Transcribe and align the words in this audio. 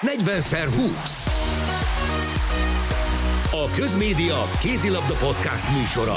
40x20. 0.00 1.28
A 3.50 3.70
Közmédia 3.76 4.42
Kézilabda 4.60 5.14
Podcast 5.20 5.64
műsora. 5.76 6.16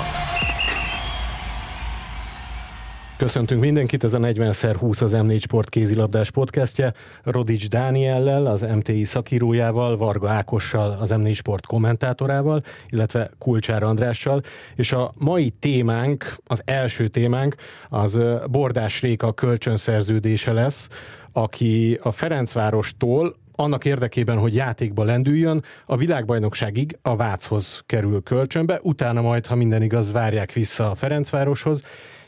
Köszöntünk 3.18 3.62
mindenkit, 3.62 4.04
ez 4.04 4.13
a 4.13 4.20
40x20 4.20 5.02
az 5.02 5.13
M4 5.15 5.42
Sport 5.42 5.70
kézilabdás 5.70 6.31
podcastje. 6.31 6.94
Rodics 7.23 7.70
Dániellel, 7.70 8.46
az 8.46 8.62
MTI 8.62 9.04
szakírójával, 9.04 9.98
Varga 9.98 10.30
Ákossal, 10.30 10.98
az 11.00 11.14
M4 11.16 11.36
Sport 11.36 11.66
kommentátorával, 11.66 12.64
illetve 12.89 13.32
Kulcsár 13.38 13.84
Andrással. 13.84 14.41
És 14.75 14.91
a 14.91 15.11
mai 15.18 15.50
témánk, 15.50 16.36
az 16.46 16.61
első 16.66 17.07
témánk, 17.07 17.55
az 17.89 18.20
Bordás 18.52 19.02
Réka 19.02 19.34
kölcsönszerződése 19.34 20.54
lesz, 20.54 20.89
aki 21.32 22.00
a 22.04 22.11
Ferencvárostól 22.11 23.36
annak 23.60 23.86
érdekében, 23.86 24.38
hogy 24.38 24.55
játékba 24.55 25.04
lendüljön, 25.04 25.64
a 25.86 25.97
világbajnokságig 25.97 26.97
a 27.02 27.15
Váchoz 27.15 27.83
kerül 27.86 28.24
kölcsönbe, 28.24 28.79
utána 28.83 29.21
majd, 29.21 29.46
ha 29.46 29.56
minden 29.56 29.82
igaz, 29.82 30.11
várják 30.11 30.52
vissza 30.52 30.89
a 30.89 30.96
Ferencvároshoz, 30.96 31.83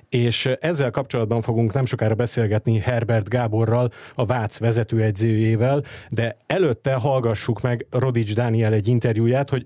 és 0.10 0.46
ezzel 0.46 0.92
kapcsolatban 0.92 1.42
fogunk 1.42 1.74
nem 1.74 1.86
sokára 1.86 2.16
beszélgetni 2.16 2.80
Herbert 2.80 3.30
Gáborral, 3.30 3.92
a 4.16 4.26
Vác 4.26 4.58
vezetőedzőjével, 4.58 5.84
de 6.10 6.38
előtte 6.48 6.94
hallgassuk 6.94 7.62
meg 7.62 7.86
Rodics 7.90 8.36
Dániel 8.36 8.74
egy 8.74 8.88
interjúját, 8.88 9.50
hogy 9.50 9.66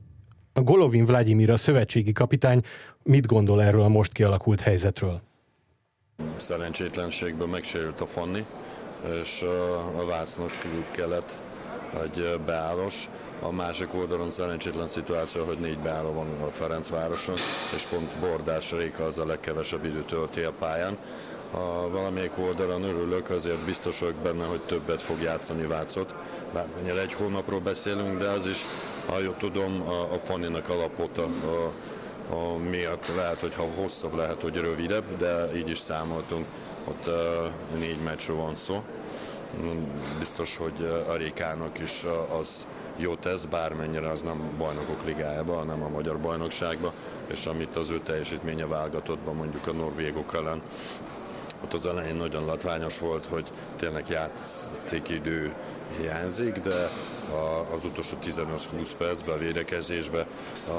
a 0.53 0.61
Golovin 0.61 1.05
Vladimir, 1.05 1.49
a 1.49 1.57
szövetségi 1.57 2.11
kapitány 2.11 2.61
mit 3.03 3.25
gondol 3.25 3.63
erről 3.63 3.81
a 3.81 3.87
most 3.87 4.11
kialakult 4.11 4.61
helyzetről? 4.61 5.21
Szerencsétlenségből 6.35 7.47
megsérült 7.47 8.01
a 8.01 8.05
Fanni, 8.05 8.45
és 9.21 9.41
a 10.01 10.05
Vácnak 10.05 10.51
kellett 10.91 11.37
egy 12.03 12.39
beállós. 12.45 13.09
A 13.41 13.51
másik 13.51 13.93
oldalon 13.93 14.29
szerencsétlen 14.29 14.89
szituáció, 14.89 15.43
hogy 15.43 15.57
négy 15.57 15.77
beálló 15.77 16.13
van 16.13 16.27
a 16.47 16.51
Ferencvároson, 16.51 17.35
és 17.75 17.83
pont 17.83 18.17
Bordás 18.19 18.71
Réka 18.71 19.03
az 19.03 19.17
a 19.17 19.25
legkevesebb 19.25 19.85
időt 19.85 20.07
tölti 20.07 20.41
a 20.41 20.51
pályán. 20.59 20.97
Ha 21.51 21.89
valamelyik 21.89 22.37
oldalon 22.37 22.83
örülök, 22.83 23.29
azért 23.29 23.65
biztos 23.65 23.99
vagyok 23.99 24.15
benne, 24.15 24.45
hogy 24.45 24.61
többet 24.61 25.01
fog 25.01 25.21
játszani 25.21 25.67
Vácot. 25.67 26.15
Bármennyire 26.53 27.01
egy 27.01 27.13
hónapról 27.13 27.59
beszélünk, 27.59 28.19
de 28.19 28.27
az 28.27 28.45
is, 28.45 28.65
ha 29.05 29.19
jól 29.19 29.35
tudom, 29.37 29.81
a, 29.81 30.13
a 30.13 30.17
Faninak 30.17 30.69
alapot 30.69 31.17
a, 31.17 31.23
a 31.23 31.71
a 32.29 32.57
miatt 32.57 33.15
lehet, 33.15 33.39
hogy 33.39 33.55
ha 33.55 33.67
hosszabb, 33.75 34.15
lehet, 34.15 34.41
hogy 34.41 34.55
rövidebb, 34.55 35.17
de 35.17 35.55
így 35.55 35.69
is 35.69 35.77
számoltunk, 35.77 36.45
ott 36.87 37.07
uh, 37.07 37.79
négy 37.79 37.99
meccsről 38.03 38.35
van 38.35 38.55
szó 38.55 38.83
biztos, 40.19 40.57
hogy 40.57 41.03
a 41.09 41.13
Rékának 41.13 41.79
is 41.79 42.05
az 42.39 42.65
jó 42.95 43.15
tesz, 43.15 43.45
bármennyire 43.45 44.09
az 44.09 44.21
nem 44.21 44.51
bajnokok 44.57 45.05
ligájába, 45.05 45.55
hanem 45.55 45.83
a 45.83 45.89
magyar 45.89 46.19
bajnokságba, 46.19 46.93
és 47.27 47.45
amit 47.45 47.75
az 47.75 47.89
ő 47.89 47.99
teljesítménye 47.99 48.65
válgatottban 48.65 49.35
mondjuk 49.35 49.67
a 49.67 49.71
norvégok 49.71 50.33
ellen. 50.33 50.61
Ott 51.63 51.73
az 51.73 51.85
elején 51.85 52.15
nagyon 52.15 52.45
latványos 52.45 52.99
volt, 52.99 53.25
hogy 53.25 53.45
tényleg 53.75 54.09
játékidő 54.09 55.53
hiányzik, 55.97 56.59
de 56.59 56.89
az 57.75 57.85
utolsó 57.85 58.17
15-20 58.23 58.89
percben 58.97 59.35
a 59.35 59.37
védekezésbe 59.37 60.27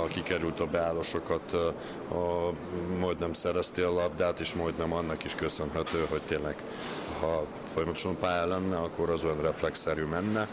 kikerült 0.08 0.60
a 0.60 0.66
beállásokat, 0.66 1.52
a, 1.52 2.52
majdnem 2.98 3.32
szereztél 3.32 3.86
a 3.86 3.92
labdát, 3.92 4.40
és 4.40 4.54
majdnem 4.54 4.92
annak 4.92 5.24
is 5.24 5.34
köszönhető, 5.34 6.06
hogy 6.10 6.22
tényleg 6.22 6.62
ha 7.20 7.44
folyamatosan 7.64 8.16
pályán 8.18 8.48
lenne, 8.48 8.76
akkor 8.76 9.10
az 9.10 9.24
olyan 9.24 9.40
reflexzerű 9.40 10.04
menne. 10.04 10.48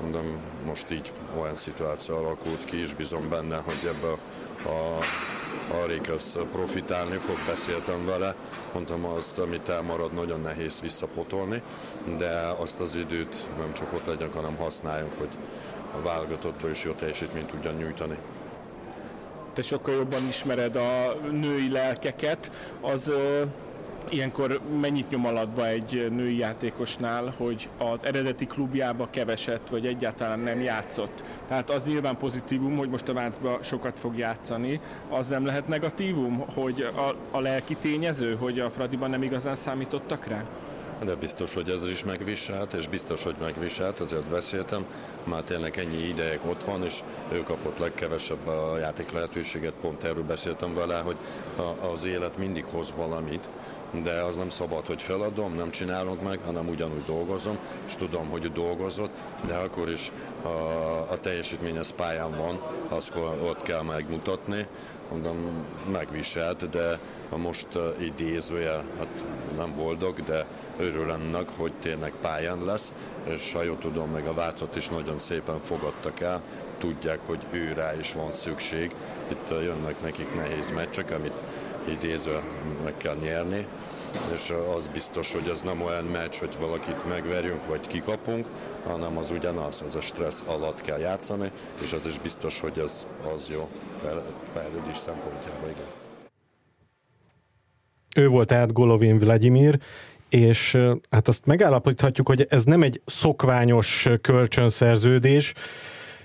Mondom, 0.00 0.40
most 0.66 0.90
így 0.90 1.12
olyan 1.40 1.56
szituáció 1.56 2.16
alakult 2.16 2.64
ki, 2.64 2.80
és 2.80 2.94
bízom 2.94 3.28
benne, 3.28 3.56
hogy 3.56 3.78
ebbe 3.86 4.08
a, 4.70 4.98
a 5.74 5.86
Rékesz 5.86 6.36
profitálni 6.52 7.16
fog, 7.16 7.36
beszéltem 7.46 8.04
vele, 8.06 8.34
mondtam 8.72 9.04
azt, 9.04 9.38
amit 9.38 9.68
elmarad, 9.68 10.12
nagyon 10.12 10.40
nehéz 10.40 10.80
visszapotolni, 10.80 11.62
de 12.18 12.54
azt 12.58 12.80
az 12.80 12.96
időt 12.96 13.48
nem 13.58 13.72
csak 13.72 13.92
ott 13.92 14.06
legyen, 14.06 14.32
hanem 14.32 14.56
használjunk, 14.56 15.12
hogy 15.18 15.30
a 15.98 16.02
válogatottban 16.02 16.70
is 16.70 16.84
jó 16.84 16.92
teljesítményt 16.92 17.50
tudjan 17.50 17.74
nyújtani 17.74 18.18
te 19.54 19.62
sokkal 19.62 19.94
jobban 19.94 20.28
ismered 20.28 20.76
a 20.76 21.16
női 21.30 21.70
lelkeket, 21.70 22.50
az 22.80 23.10
ilyenkor 24.08 24.60
mennyit 24.80 25.10
nyom 25.10 25.26
alatba 25.26 25.66
egy 25.66 26.08
női 26.10 26.36
játékosnál, 26.36 27.34
hogy 27.36 27.68
az 27.78 27.98
eredeti 28.02 28.46
klubjába 28.46 29.08
keveset, 29.10 29.70
vagy 29.70 29.86
egyáltalán 29.86 30.38
nem 30.40 30.60
játszott. 30.60 31.24
Tehát 31.48 31.70
az 31.70 31.84
nyilván 31.86 32.16
pozitívum, 32.16 32.76
hogy 32.76 32.88
most 32.88 33.08
a 33.08 33.12
Váncba 33.12 33.58
sokat 33.62 33.98
fog 33.98 34.16
játszani. 34.18 34.80
Az 35.10 35.28
nem 35.28 35.46
lehet 35.46 35.68
negatívum, 35.68 36.44
hogy 36.54 36.88
a, 36.96 37.36
a 37.36 37.40
lelki 37.40 37.76
tényező, 37.76 38.34
hogy 38.34 38.60
a 38.60 38.70
Fradiban 38.70 39.10
nem 39.10 39.22
igazán 39.22 39.56
számítottak 39.56 40.26
rá? 40.26 40.44
De 41.04 41.14
biztos, 41.14 41.54
hogy 41.54 41.68
ez 41.68 41.88
is 41.88 42.04
megviselt, 42.04 42.72
és 42.72 42.88
biztos, 42.88 43.22
hogy 43.22 43.34
megviselt, 43.40 44.00
azért 44.00 44.26
beszéltem. 44.26 44.84
Már 45.24 45.42
tényleg 45.42 45.78
ennyi 45.78 46.08
ideig 46.08 46.38
ott 46.46 46.62
van, 46.62 46.84
és 46.84 47.02
ő 47.32 47.42
kapott 47.42 47.78
legkevesebb 47.78 48.46
a 48.46 48.78
játék 48.78 49.12
lehetőséget, 49.12 49.74
pont 49.80 50.04
erről 50.04 50.24
beszéltem 50.24 50.74
vele, 50.74 50.98
hogy 50.98 51.16
az 51.92 52.04
élet 52.04 52.38
mindig 52.38 52.64
hoz 52.64 52.92
valamit, 52.96 53.48
de 54.02 54.20
az 54.20 54.36
nem 54.36 54.50
szabad, 54.50 54.86
hogy 54.86 55.02
feladom, 55.02 55.54
nem 55.54 55.70
csinálunk 55.70 56.22
meg, 56.22 56.40
hanem 56.44 56.68
ugyanúgy 56.68 57.04
dolgozom, 57.04 57.58
és 57.86 57.94
tudom, 57.94 58.28
hogy 58.28 58.52
dolgozott, 58.52 59.10
de 59.46 59.54
akkor 59.54 59.90
is 59.90 60.12
a, 60.42 60.48
a 61.10 61.18
teljesítmény 61.20 61.78
az 61.78 61.92
pályán 61.96 62.36
van, 62.36 62.60
azt 62.88 63.12
ott 63.42 63.62
kell 63.62 63.82
megmutatni, 63.82 64.66
mondom, 65.10 65.66
megviselt, 65.92 66.70
de 66.70 66.98
most 67.36 67.66
uh, 67.74 67.82
idézője, 68.00 68.84
hát 68.98 69.24
nem 69.56 69.74
boldog, 69.76 70.20
de 70.24 70.46
örül 70.78 71.10
ennek, 71.10 71.48
hogy 71.56 71.72
tényleg 71.80 72.12
pályán 72.20 72.64
lesz, 72.64 72.92
és 73.24 73.52
ha 73.52 73.62
jól 73.62 73.78
tudom, 73.78 74.10
meg 74.10 74.26
a 74.26 74.34
Vácot 74.34 74.76
is 74.76 74.88
nagyon 74.88 75.18
szépen 75.18 75.60
fogadtak 75.60 76.20
el, 76.20 76.42
tudják, 76.78 77.18
hogy 77.26 77.38
ő 77.50 77.72
rá 77.72 77.94
is 77.94 78.12
van 78.12 78.32
szükség. 78.32 78.94
Itt 79.28 79.50
uh, 79.50 79.62
jönnek 79.62 80.02
nekik 80.02 80.34
nehéz 80.34 80.70
meccsek, 80.70 81.10
amit 81.10 81.42
idéző 81.88 82.40
meg 82.84 82.96
kell 82.96 83.16
nyerni, 83.22 83.66
és 84.34 84.52
az 84.76 84.86
biztos, 84.92 85.32
hogy 85.32 85.48
az 85.48 85.60
nem 85.60 85.82
olyan 85.82 86.04
meccs, 86.04 86.34
hogy 86.34 86.56
valakit 86.60 87.08
megverjünk, 87.08 87.66
vagy 87.66 87.86
kikapunk, 87.86 88.46
hanem 88.86 89.18
az 89.18 89.30
ugyanaz, 89.30 89.82
az 89.86 89.94
a 89.94 90.00
stressz 90.00 90.42
alatt 90.46 90.80
kell 90.80 90.98
játszani, 90.98 91.50
és 91.82 91.92
az 91.92 92.06
is 92.06 92.18
biztos, 92.18 92.60
hogy 92.60 92.78
az, 92.78 93.06
az 93.34 93.48
jó 93.48 93.68
fejlődés 94.52 94.96
szempontjából, 94.96 95.68
igen. 95.68 95.86
Ő 98.16 98.28
volt 98.28 98.48
tehát 98.48 98.72
Golovin 98.72 99.18
Vladimir, 99.18 99.78
és 100.28 100.78
hát 101.10 101.28
azt 101.28 101.46
megállapíthatjuk, 101.46 102.28
hogy 102.28 102.46
ez 102.48 102.64
nem 102.64 102.82
egy 102.82 103.00
szokványos 103.04 104.08
kölcsönszerződés, 104.20 105.54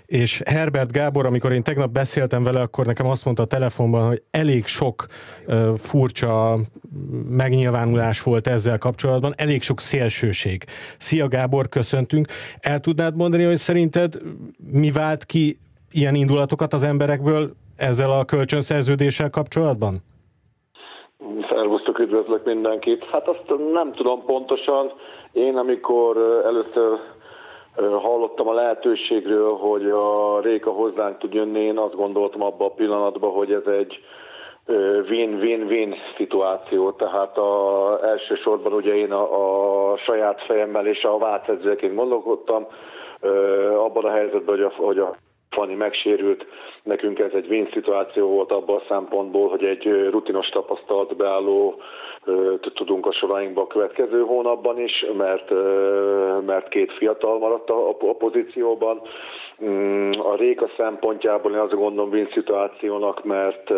és 0.08 0.42
Herbert 0.46 0.92
Gábor, 0.92 1.26
amikor 1.26 1.52
én 1.52 1.64
tegnap 1.64 1.92
beszéltem 1.92 2.44
vele, 2.44 2.62
akkor 2.62 2.86
nekem 2.86 3.06
azt 3.06 3.26
mondta 3.26 3.44
a 3.44 3.46
telefonban, 3.46 4.08
hogy 4.08 4.22
elég 4.32 4.66
sok 4.66 5.06
uh, 5.48 5.74
furcsa 5.76 6.58
megnyilvánulás 7.30 8.24
volt 8.24 8.48
ezzel 8.48 8.78
kapcsolatban, 8.78 9.34
elég 9.38 9.62
sok 9.62 9.80
szélsőség. 9.80 10.64
Szia 10.98 11.28
Gábor, 11.28 11.70
köszöntünk. 11.70 12.28
El 12.60 12.80
tudnád 12.80 13.16
mondani, 13.16 13.44
hogy 13.44 13.56
szerinted 13.56 14.14
mi 14.72 14.92
vált 14.92 15.26
ki 15.26 15.58
ilyen 15.92 16.16
indulatokat 16.16 16.74
az 16.74 16.84
emberekből 16.84 17.52
ezzel 17.78 18.12
a 18.12 18.26
kölcsönszerződéssel 18.26 19.30
kapcsolatban? 19.30 20.04
Szervusztok, 21.50 22.00
üdvözlök 22.00 22.46
mindenkit. 22.46 23.04
Hát 23.04 23.28
azt 23.28 23.44
nem 23.74 23.94
tudom 23.94 24.26
pontosan. 24.26 24.92
Én 25.32 25.58
amikor 25.58 26.42
először 26.46 27.00
hallottam 27.78 28.48
a 28.48 28.54
lehetőségről, 28.54 29.56
hogy 29.56 29.90
a 29.90 30.40
Réka 30.42 30.72
hozzánk 30.72 31.18
tud 31.18 31.34
jönni, 31.34 31.60
én 31.60 31.78
azt 31.78 31.96
gondoltam 31.96 32.42
abban 32.42 32.68
a 32.68 32.74
pillanatban, 32.74 33.32
hogy 33.32 33.52
ez 33.52 33.66
egy 33.66 34.00
win-win-win 35.10 35.96
szituáció, 36.18 36.92
tehát 36.92 37.38
a, 37.38 38.00
elsősorban 38.04 38.74
ugye 38.74 38.96
én 38.96 39.12
a, 39.12 39.92
a 39.92 39.98
saját 39.98 40.42
fejemmel 40.42 40.88
és 40.88 41.04
a 41.04 41.18
váltedzőként 41.18 41.96
gondolkodtam, 41.96 42.68
abban 43.78 44.06
a 44.06 44.12
helyzetben, 44.12 44.56
hogy 44.56 44.64
a, 44.64 44.72
hogy 44.76 45.00
a 45.00 45.16
Fanni 45.58 45.76
megsérült, 45.76 46.46
nekünk 46.84 47.20
ez 47.20 47.32
egy 47.34 47.48
win 47.50 47.70
szituáció 47.74 48.28
volt 48.28 48.52
abban 48.52 48.76
a 48.76 48.84
szempontból, 48.88 49.50
hogy 49.50 49.64
egy 49.64 50.10
rutinos 50.10 50.50
tapasztalt 50.50 51.16
beálló 51.16 51.82
tudunk 52.74 53.06
a 53.06 53.12
sorainkba 53.12 53.62
a 53.62 53.68
következő 53.68 54.22
hónapban 54.22 54.80
is, 54.80 55.06
mert, 55.18 55.50
mert 56.46 56.68
két 56.68 56.92
fiatal 56.92 57.40
maradt 57.40 57.70
a, 57.70 57.90
a 57.90 58.16
pozícióban. 58.18 59.02
Mm, 59.64 60.12
a 60.12 60.36
Réka 60.36 60.70
szempontjából 60.78 61.52
én 61.52 61.60
azt 61.60 61.74
gondolom 61.74 62.10
win 62.10 62.28
szituációnak, 62.32 63.24
mert 63.24 63.72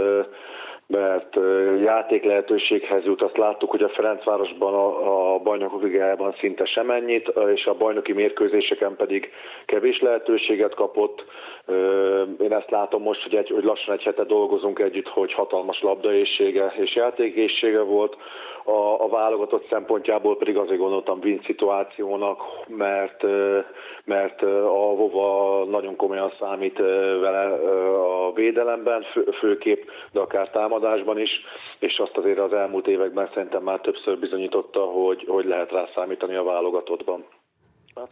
mert 0.89 1.35
játék 1.83 2.23
lehetőséghez 2.23 3.05
jut. 3.05 3.21
Azt 3.21 3.37
láttuk, 3.37 3.69
hogy 3.69 3.83
a 3.83 3.89
Ferencvárosban 3.89 4.73
a, 4.73 5.33
a 5.33 5.39
bajnokok 5.39 5.81
ligájában 5.83 6.35
szinte 6.39 6.65
semennyit, 6.65 7.31
és 7.55 7.65
a 7.65 7.73
bajnoki 7.73 8.13
mérkőzéseken 8.13 8.95
pedig 8.95 9.31
kevés 9.65 10.01
lehetőséget 10.01 10.75
kapott. 10.75 11.25
Én 12.39 12.53
ezt 12.53 12.69
látom 12.69 13.01
most, 13.01 13.23
hogy, 13.23 13.35
egy, 13.35 13.49
hogy 13.49 13.63
lassan 13.63 13.93
egy 13.93 14.03
hete 14.03 14.23
dolgozunk 14.23 14.79
együtt, 14.79 15.07
hogy 15.07 15.33
hatalmas 15.33 15.81
labdaészsége 15.81 16.73
és 16.77 16.95
játékészsége 16.95 17.81
volt. 17.81 18.17
A, 18.63 19.03
a 19.03 19.07
válogatott 19.07 19.67
szempontjából 19.69 20.37
pedig 20.37 20.57
azért 20.57 20.79
gondoltam 20.79 21.19
win 21.23 21.41
szituációnak, 21.43 22.41
mert, 22.67 23.23
mert 24.03 24.41
a 24.41 24.95
Vova 24.95 25.63
nagyon 25.65 25.95
komolyan 25.95 26.31
számít 26.39 26.77
vele 27.19 27.43
a 27.93 28.31
védelemben, 28.33 29.01
fő, 29.01 29.23
főképp, 29.39 29.83
de 30.11 30.19
akár 30.19 30.49
támadásban 30.49 31.19
is, 31.19 31.41
és 31.79 31.99
azt 31.99 32.17
azért 32.17 32.39
az 32.39 32.53
elmúlt 32.53 32.87
években 32.87 33.29
szerintem 33.33 33.63
már 33.63 33.79
többször 33.79 34.19
bizonyította, 34.19 34.79
hogy, 34.79 35.25
hogy 35.27 35.45
lehet 35.45 35.71
rá 35.71 35.85
számítani 35.95 36.35
a 36.35 36.43
válogatottban. 36.43 37.25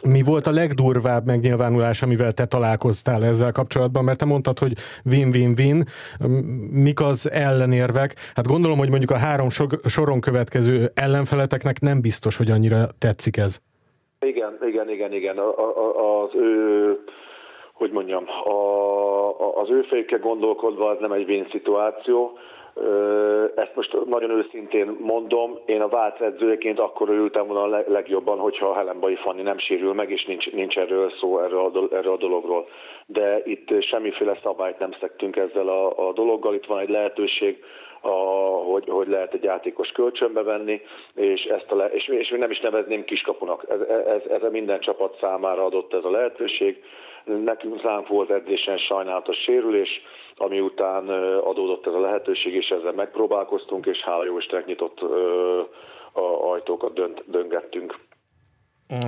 Mi 0.04 0.22
volt 0.26 0.48
a 0.48 0.52
legdurvább 0.52 1.26
megnyilvánulás, 1.26 2.02
amivel 2.02 2.32
te 2.32 2.46
találkoztál 2.46 3.24
ezzel 3.24 3.52
kapcsolatban? 3.52 4.04
Mert 4.04 4.18
te 4.18 4.26
mondtad, 4.26 4.60
hogy 4.60 4.74
win-win-win. 5.06 5.84
Mik 6.72 7.02
az 7.02 7.32
ellenérvek? 7.32 8.14
Hát 8.36 8.48
gondolom, 8.48 8.78
hogy 8.78 8.90
mondjuk 8.90 9.12
a 9.12 9.18
három 9.18 9.48
soron 9.86 10.20
következő 10.20 10.92
ellenfeleteknek 10.94 11.80
nem 11.80 12.02
biztos, 12.02 12.38
hogy 12.38 12.52
annyira 12.52 12.86
tetszik 13.00 13.38
ez. 13.38 13.60
Igen, 14.20 14.58
igen, 14.68 14.90
igen, 14.90 15.14
igen. 15.14 15.38
A, 15.38 16.24
az 16.24 16.30
ő 16.34 17.00
hogy 17.74 17.92
mondjam, 17.92 18.26
az 19.56 19.70
ő 19.70 19.82
fejükkel 19.82 20.20
gondolkodva 20.20 20.90
az 20.90 20.98
nem 21.00 21.12
egy 21.12 21.30
win 21.30 21.48
szituáció, 21.52 22.38
ezt 23.56 23.76
most 23.76 24.06
nagyon 24.06 24.30
őszintén 24.30 24.98
mondom, 25.00 25.60
én 25.66 25.82
a 25.82 25.88
Vác 25.88 26.22
edzőjeként 26.22 26.80
akkor 26.80 27.10
ültem 27.10 27.48
volna 27.48 27.78
a 27.78 27.84
legjobban, 27.88 28.38
hogyha 28.38 28.68
a 28.68 28.76
Helenbai 28.76 29.16
Fanni 29.16 29.42
nem 29.42 29.58
sérül 29.58 29.94
meg, 29.94 30.12
és 30.12 30.26
nincs, 30.26 30.52
nincs 30.52 30.78
erről 30.78 31.12
szó, 31.20 31.40
erről 31.40 31.60
a, 31.60 31.96
erről 31.96 32.14
a 32.14 32.18
dologról. 32.18 32.68
De 33.06 33.42
itt 33.46 33.82
semmiféle 33.82 34.40
szabályt 34.44 34.80
nem 34.80 34.92
szektünk 35.00 35.36
ezzel 35.36 35.68
a, 35.68 36.08
a 36.08 36.14
dologgal, 36.14 36.54
itt 36.54 36.66
van 36.66 36.80
egy 36.80 36.90
lehetőség, 36.90 37.64
a, 38.02 38.10
hogy, 38.72 38.84
hogy 38.88 39.08
lehet 39.08 39.34
egy 39.34 39.44
játékos 39.44 39.92
kölcsönbe 39.92 40.44
venni, 40.44 40.82
és, 41.16 41.44
ezt 41.44 41.72
a 41.72 41.76
le, 41.76 41.86
és, 41.86 42.08
és 42.08 42.30
nem 42.30 42.52
is 42.52 42.60
nevezném 42.60 43.04
kiskapunak. 43.04 43.66
Ez, 43.70 43.80
ez, 44.08 44.42
ez 44.42 44.52
minden 44.52 44.80
csapat 44.80 45.18
számára 45.20 45.66
adott 45.66 45.94
ez 45.94 46.04
a 46.04 46.12
lehetőség. 46.12 46.84
Nekünk 47.28 47.82
ránk 47.82 48.08
volt 48.08 48.30
edzésen 48.30 48.78
sajnálatos 48.78 49.38
sérülés, 49.38 49.90
ami 50.36 50.60
után 50.60 51.10
adódott 51.40 51.88
ez 51.88 51.94
a 51.94 52.00
lehetőség, 52.00 52.54
és 52.54 52.70
ezzel 52.70 52.92
megpróbálkoztunk, 52.92 53.86
és 53.86 53.98
hála 54.02 54.26
jó 54.26 54.38
Istennek 54.38 54.66
nyitott 54.66 55.00
ajtókat 56.52 56.94
dönt, 56.94 57.24
döngettünk. 57.26 57.96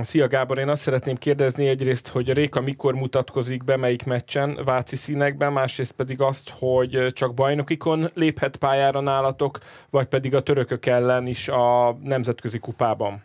Szia 0.02 0.28
Gábor, 0.28 0.58
én 0.58 0.68
azt 0.68 0.82
szeretném 0.82 1.14
kérdezni 1.14 1.68
egyrészt, 1.68 2.08
hogy 2.08 2.30
a 2.30 2.32
Réka 2.32 2.60
mikor 2.60 2.94
mutatkozik 2.94 3.64
be, 3.64 3.76
melyik 3.76 4.06
meccsen, 4.06 4.58
Váci 4.64 4.96
színekben, 4.96 5.52
másrészt 5.52 5.96
pedig 5.96 6.20
azt, 6.20 6.50
hogy 6.58 7.06
csak 7.12 7.34
bajnokikon 7.34 8.04
léphet 8.14 8.56
pályára 8.56 9.00
nálatok, 9.00 9.58
vagy 9.90 10.06
pedig 10.06 10.34
a 10.34 10.42
törökök 10.42 10.86
ellen 10.86 11.26
is 11.26 11.48
a 11.48 11.96
nemzetközi 12.04 12.58
kupában. 12.58 13.22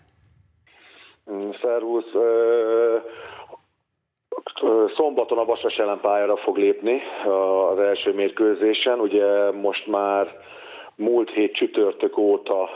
Mm, 1.32 1.50
szervusz! 1.62 2.14
Szombaton 4.96 5.38
a 5.38 5.46
Vasas 5.46 5.78
ellen 5.78 6.00
pályára 6.00 6.38
fog 6.38 6.58
lépni 6.58 7.02
az 7.72 7.80
első 7.80 8.14
mérkőzésen. 8.14 9.00
Ugye 9.00 9.52
most 9.52 9.88
már 9.88 10.28
múlt 10.98 11.30
hét 11.30 11.54
csütörtök 11.54 12.18
óta 12.18 12.70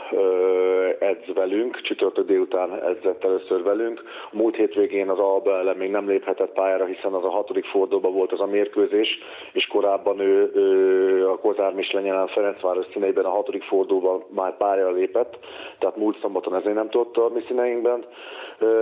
edz 0.98 1.34
velünk, 1.34 1.80
csütörtök 1.80 2.26
délután 2.26 2.82
edzett 2.82 3.24
először 3.24 3.62
velünk. 3.62 4.02
A 4.32 4.36
múlt 4.36 4.56
hétvégén 4.56 5.08
az 5.08 5.18
Alba 5.18 5.58
ellen 5.58 5.76
még 5.76 5.90
nem 5.90 6.08
léphetett 6.08 6.52
pályára, 6.52 6.84
hiszen 6.84 7.12
az 7.12 7.24
a 7.24 7.30
hatodik 7.30 7.64
fordulóban 7.64 8.12
volt 8.12 8.32
az 8.32 8.40
a 8.40 8.46
mérkőzés, 8.46 9.18
és 9.52 9.66
korábban 9.66 10.20
ő, 10.20 10.50
ő 10.54 11.28
a 11.28 11.38
Kozár 11.38 11.72
Mislenyen 11.72 12.26
Ferencváros 12.26 12.86
színeiben 12.92 13.24
a 13.24 13.30
hatodik 13.30 13.62
fordulóban 13.62 14.24
már 14.28 14.56
pályára 14.56 14.90
lépett, 14.90 15.38
tehát 15.78 15.96
múlt 15.96 16.18
szombaton 16.20 16.54
ezért 16.54 16.74
nem 16.74 16.88
tudott 16.88 17.16
a 17.16 17.30
mi 17.34 17.40
színeinkben 17.46 18.04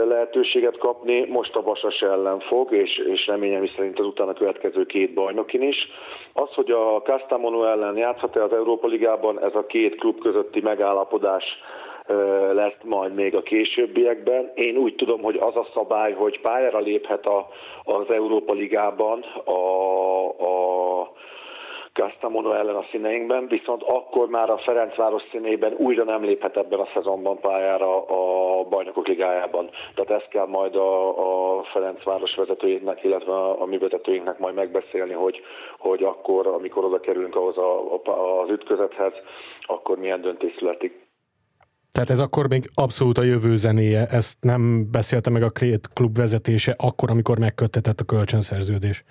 lehetőséget 0.09 0.79
kapni. 0.79 1.27
Most 1.29 1.57
a 1.57 1.63
Vasas 1.63 2.01
ellen 2.01 2.41
fog, 2.41 2.73
és, 2.73 2.97
és 2.97 3.27
reményem 3.27 3.63
is 3.63 3.73
szerint 3.77 3.99
az 3.99 4.07
utána 4.07 4.33
következő 4.33 4.87
két 4.87 5.15
bajnokin 5.15 5.63
is. 5.63 5.89
Az, 6.33 6.55
hogy 6.55 6.71
a 6.71 7.03
Castamonu 7.03 7.65
ellen 7.65 7.97
játszhat-e 7.97 8.43
az 8.43 8.53
Európa 8.53 8.87
Ligában, 8.87 9.28
ez 9.37 9.55
a 9.55 9.67
két 9.67 9.95
klub 9.95 10.19
közötti 10.21 10.61
megállapodás 10.61 11.45
lesz 12.53 12.77
majd 12.85 13.15
még 13.15 13.35
a 13.35 13.43
későbbiekben. 13.43 14.51
Én 14.55 14.77
úgy 14.77 14.95
tudom, 14.95 15.23
hogy 15.23 15.37
az 15.37 15.57
a 15.57 15.67
szabály, 15.75 16.13
hogy 16.13 16.41
pályára 16.41 16.79
léphet 16.79 17.27
a, 17.27 17.49
az 17.85 18.11
Európa 18.11 18.53
Ligában 18.53 19.23
a, 19.45 19.51
a 20.29 21.13
Gastamono 21.99 22.53
ellen 22.53 22.75
a 22.77 22.87
színeinkben, 22.91 23.47
viszont 23.49 23.83
akkor 23.83 24.29
már 24.29 24.51
a 24.51 24.59
Ferencváros 24.59 25.23
színében 25.31 25.73
újra 25.73 26.05
nem 26.05 26.25
léphet 26.25 26.57
ebben 26.57 26.79
a 26.79 26.89
szezonban 26.95 27.41
pályára 27.41 28.05
a 28.07 28.65
bajnokok 28.65 29.07
ligájában. 29.07 29.71
Tehát 29.95 30.23
ezt 30.23 30.31
kell 30.31 30.47
majd 30.47 30.75
a, 30.75 31.59
a 31.59 31.63
Ferencváros 31.63 32.35
vezetőjének, 32.35 33.05
illetve 33.05 33.33
a, 33.33 33.63
a 33.63 33.65
mi 33.65 33.79
vezetőinknek 33.79 34.39
majd 34.39 34.55
megbeszélni, 34.55 35.13
hogy, 35.13 35.41
hogy 35.79 36.03
akkor, 36.03 36.47
amikor 36.47 36.85
oda 36.85 37.01
kerülünk 37.01 37.37
ahhoz 37.37 37.57
a, 37.57 37.95
a, 38.05 38.41
az 38.43 38.51
ütközethez, 38.51 39.13
akkor 39.63 39.99
milyen 39.99 40.21
döntés 40.21 40.55
születik. 40.59 41.07
Tehát 41.93 42.11
ez 42.11 42.21
akkor 42.21 42.49
még 42.49 42.63
abszolút 42.75 43.19
a 43.19 43.23
jövő 43.23 43.55
zenéje, 43.55 44.07
ezt 44.11 44.37
nem 44.41 44.91
beszélte 44.91 45.31
meg 45.31 45.43
a 45.43 45.51
két 45.51 45.89
klub 45.95 46.17
vezetése 46.17 46.75
akkor, 46.77 47.11
amikor 47.11 47.39
megköttetett 47.39 48.01
a 48.01 48.05
kölcsönszerződés 48.05 49.05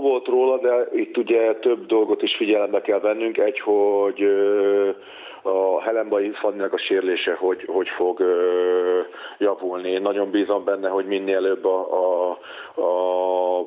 volt 0.00 0.26
róla, 0.26 0.58
de 0.58 0.88
itt 0.92 1.16
ugye 1.16 1.54
több 1.54 1.86
dolgot 1.86 2.22
is 2.22 2.36
figyelembe 2.36 2.80
kell 2.80 3.00
vennünk. 3.00 3.38
Egy, 3.38 3.60
hogy 3.60 4.22
a 5.42 5.80
Helenbai 5.80 6.30
Fanninak 6.30 6.72
a 6.72 6.78
sérülése 6.78 7.34
hogy, 7.34 7.64
hogy 7.66 7.88
fog 7.88 8.24
javulni. 9.38 9.90
Én 9.90 10.02
nagyon 10.02 10.30
bízom 10.30 10.64
benne, 10.64 10.88
hogy 10.88 11.06
minél 11.06 11.36
előbb 11.36 11.64
a, 11.64 11.88
a, 11.92 12.30
a 12.80 13.66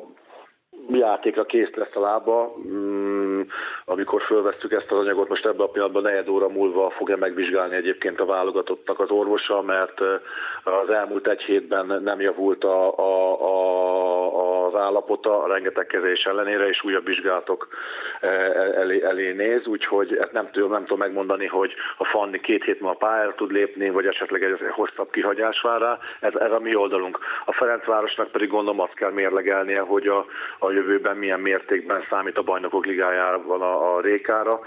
játékra 0.92 1.44
kész 1.44 1.74
lesz 1.74 1.96
a 1.96 2.00
lába. 2.00 2.56
Mm, 2.68 3.42
amikor 3.86 4.22
fölvesztük 4.22 4.72
ezt 4.72 4.92
az 4.92 4.98
anyagot, 4.98 5.30
most 5.30 5.46
ebben 5.46 5.66
a 5.66 5.70
pillanatban 5.70 6.02
negyed 6.02 6.28
óra 6.30 6.50
múlva 6.50 6.90
fogja 6.90 7.18
megvizsgálni 7.18 7.76
egyébként 7.76 8.20
a 8.20 8.26
válogatottnak 8.26 9.00
az 9.00 9.10
orvosa, 9.10 9.62
mert 9.62 10.02
az 10.64 10.90
elmúlt 10.90 11.28
egy 11.28 11.42
hétben 11.42 12.02
nem 12.04 12.22
javult 12.22 12.64
a, 12.64 12.98
a, 12.98 13.42
a, 13.42 14.66
az 14.66 14.76
állapota 14.76 15.48
rengeteg 15.48 15.86
kezés 15.86 16.24
ellenére, 16.24 16.68
és 16.68 16.84
újabb 16.84 17.06
vizsgálatok 17.06 17.68
elé, 18.76 19.04
elé 19.04 19.32
néz, 19.32 19.68
úgyhogy 19.68 20.16
ezt 20.16 20.32
nem 20.32 20.50
tudom, 20.52 20.72
nem 20.72 20.82
tudom 20.82 21.00
megmondani, 21.00 21.46
hogy 21.46 21.74
a 21.98 22.06
Fanni 22.06 22.40
két 22.40 22.64
hét 22.64 22.80
múlva 22.80 22.98
pályára 22.98 23.34
tud 23.36 23.52
lépni, 23.52 23.90
vagy 23.90 24.06
esetleg 24.06 24.44
egy 24.44 24.60
hosszabb 24.70 25.12
kihagyás 25.12 25.62
vár 25.62 25.82
rá. 25.82 26.00
Ez, 26.20 26.34
ez 26.36 26.52
a 26.52 26.60
mi 26.60 26.76
oldalunk. 26.76 27.20
A 27.46 27.54
Ferencvárosnak 27.54 28.32
pedig 28.32 28.50
gondolom 28.50 28.80
azt 28.80 28.94
kell 28.94 29.12
mérlegelnie, 29.12 29.80
hogy 29.80 30.08
a, 30.08 30.26
a 30.60 30.72
jövőben 30.74 31.18
milyen 31.18 31.40
mértékben 31.40 32.06
számít 32.10 32.38
a 32.38 32.44
bajnokok 32.44 32.86
ligájában 32.86 33.62
a, 33.62 33.96
a 33.96 34.02
Rékára, 34.02 34.60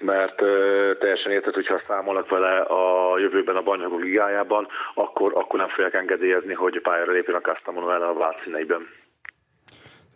mert 0.00 0.42
ö, 0.42 0.92
teljesen 0.98 1.32
érted, 1.32 1.54
hogyha 1.54 1.82
számolnak 1.86 2.28
vele 2.28 2.60
a 2.60 3.18
jövőben 3.18 3.56
a 3.56 3.62
bajnokok 3.62 4.00
ligájában, 4.00 4.68
akkor, 4.94 5.32
akkor 5.34 5.58
nem 5.58 5.68
fogják 5.68 5.94
engedélyezni, 5.94 6.54
hogy 6.54 6.80
pályára 6.80 7.12
lépjen 7.12 7.36
a 7.36 7.40
Castamonu 7.40 7.90
ellen 7.90 8.08
a 8.08 8.18
Vált 8.18 8.42
színeiben. 8.44 8.88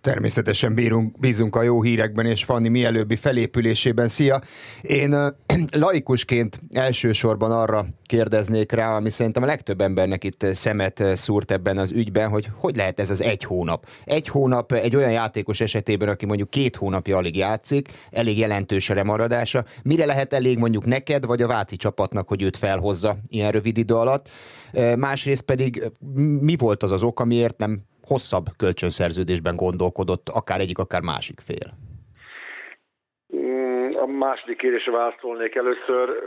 Természetesen 0.05 0.75
bírunk, 0.75 1.19
bízunk 1.19 1.57
a 1.57 1.63
jó 1.63 1.83
hírekben 1.83 2.27
és 2.27 2.45
Fanni 2.45 2.69
mielőbbi 2.69 3.17
felépülésében. 3.17 4.09
Szia! 4.09 4.41
Én 4.83 5.17
laikusként 5.71 6.61
elsősorban 6.73 7.53
arra 7.53 7.87
kérdeznék 8.07 8.73
rá, 8.73 8.97
ami 8.97 9.11
szerintem 9.11 9.43
a 9.43 9.47
legtöbb 9.47 9.81
embernek 9.81 10.25
itt 10.25 10.47
szemet 10.53 11.05
szúrt 11.15 11.51
ebben 11.51 11.79
az 11.79 11.93
ügyben, 11.93 12.29
hogy 12.29 12.51
hogy 12.57 12.77
lehet 12.77 13.01
ez 13.01 13.11
az 13.11 13.23
egy 13.23 13.45
hónap. 13.45 13.87
Egy 14.05 14.29
hónap 14.29 14.73
egy 14.73 14.97
olyan 14.97 15.13
játékos 15.13 15.61
esetében, 15.61 16.09
aki 16.09 16.27
mondjuk 16.27 16.51
két 16.51 16.77
hónapja 16.77 17.17
alig 17.17 17.37
játszik, 17.37 17.89
elég 18.11 18.39
jelentős 18.39 18.91
a 18.91 18.95
remaradása. 18.95 19.65
Mire 19.83 20.07
lehet 20.07 20.33
elég 20.33 20.59
mondjuk 20.59 20.85
neked, 20.85 21.27
vagy 21.27 21.43
a 21.43 21.47
Váci 21.47 21.77
csapatnak, 21.77 22.29
hogy 22.29 22.43
őt 22.43 22.57
felhozza 22.57 23.17
ilyen 23.29 23.51
rövid 23.51 23.79
idő 23.79 23.95
alatt? 23.95 24.29
Másrészt 24.97 25.43
pedig 25.43 25.91
mi 26.41 26.57
volt 26.57 26.83
az 26.83 26.91
az 26.91 27.03
ok, 27.03 27.21
amiért 27.21 27.59
nem 27.59 27.83
hosszabb 28.07 28.57
kölcsönszerződésben 28.57 29.57
gondolkodott 29.57 30.29
akár 30.29 30.61
egyik, 30.61 30.79
akár 30.79 31.01
másik 31.01 31.41
fél? 31.41 31.77
Mm, 34.07 34.23
a 34.23 34.27
második 34.27 34.57
kérdésre 34.57 34.93
válaszolnék 34.93 35.55
először. 35.55 36.23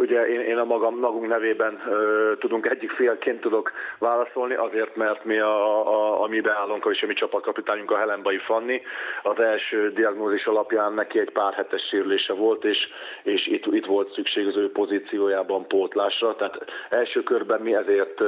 Ugye 0.00 0.28
én, 0.28 0.40
én 0.40 0.56
a 0.56 0.64
magam, 0.64 0.98
magunk 0.98 1.28
nevében 1.28 1.82
uh, 1.86 2.38
tudunk 2.38 2.66
egyik 2.66 2.90
félként 2.90 3.40
tudok 3.40 3.72
válaszolni, 3.98 4.54
azért, 4.54 4.96
mert 4.96 5.24
mi 5.24 5.38
a, 5.38 5.88
a, 5.88 6.22
a 6.22 6.26
mi 6.26 6.40
beállónk, 6.40 6.86
és 6.90 7.02
a 7.02 7.06
mi 7.06 7.12
csapatkapitányunk 7.12 7.90
a 7.90 7.96
Helenbai 7.96 8.38
Fanni. 8.38 8.82
Az 9.22 9.40
első 9.40 9.92
diagnózis 9.92 10.46
alapján 10.46 10.92
neki 10.92 11.18
egy 11.18 11.30
pár 11.30 11.52
hetes 11.52 11.82
sérülése 11.82 12.32
volt, 12.32 12.64
és, 12.64 12.88
és 13.22 13.46
itt, 13.46 13.66
itt 13.66 13.86
volt 13.86 14.12
szükség 14.12 14.46
az 14.46 14.56
ő 14.56 14.70
pozíciójában 14.72 15.66
pótlásra. 15.66 16.36
Tehát 16.36 16.64
első 16.90 17.22
körben 17.22 17.60
mi 17.60 17.74
ezért, 17.74 18.20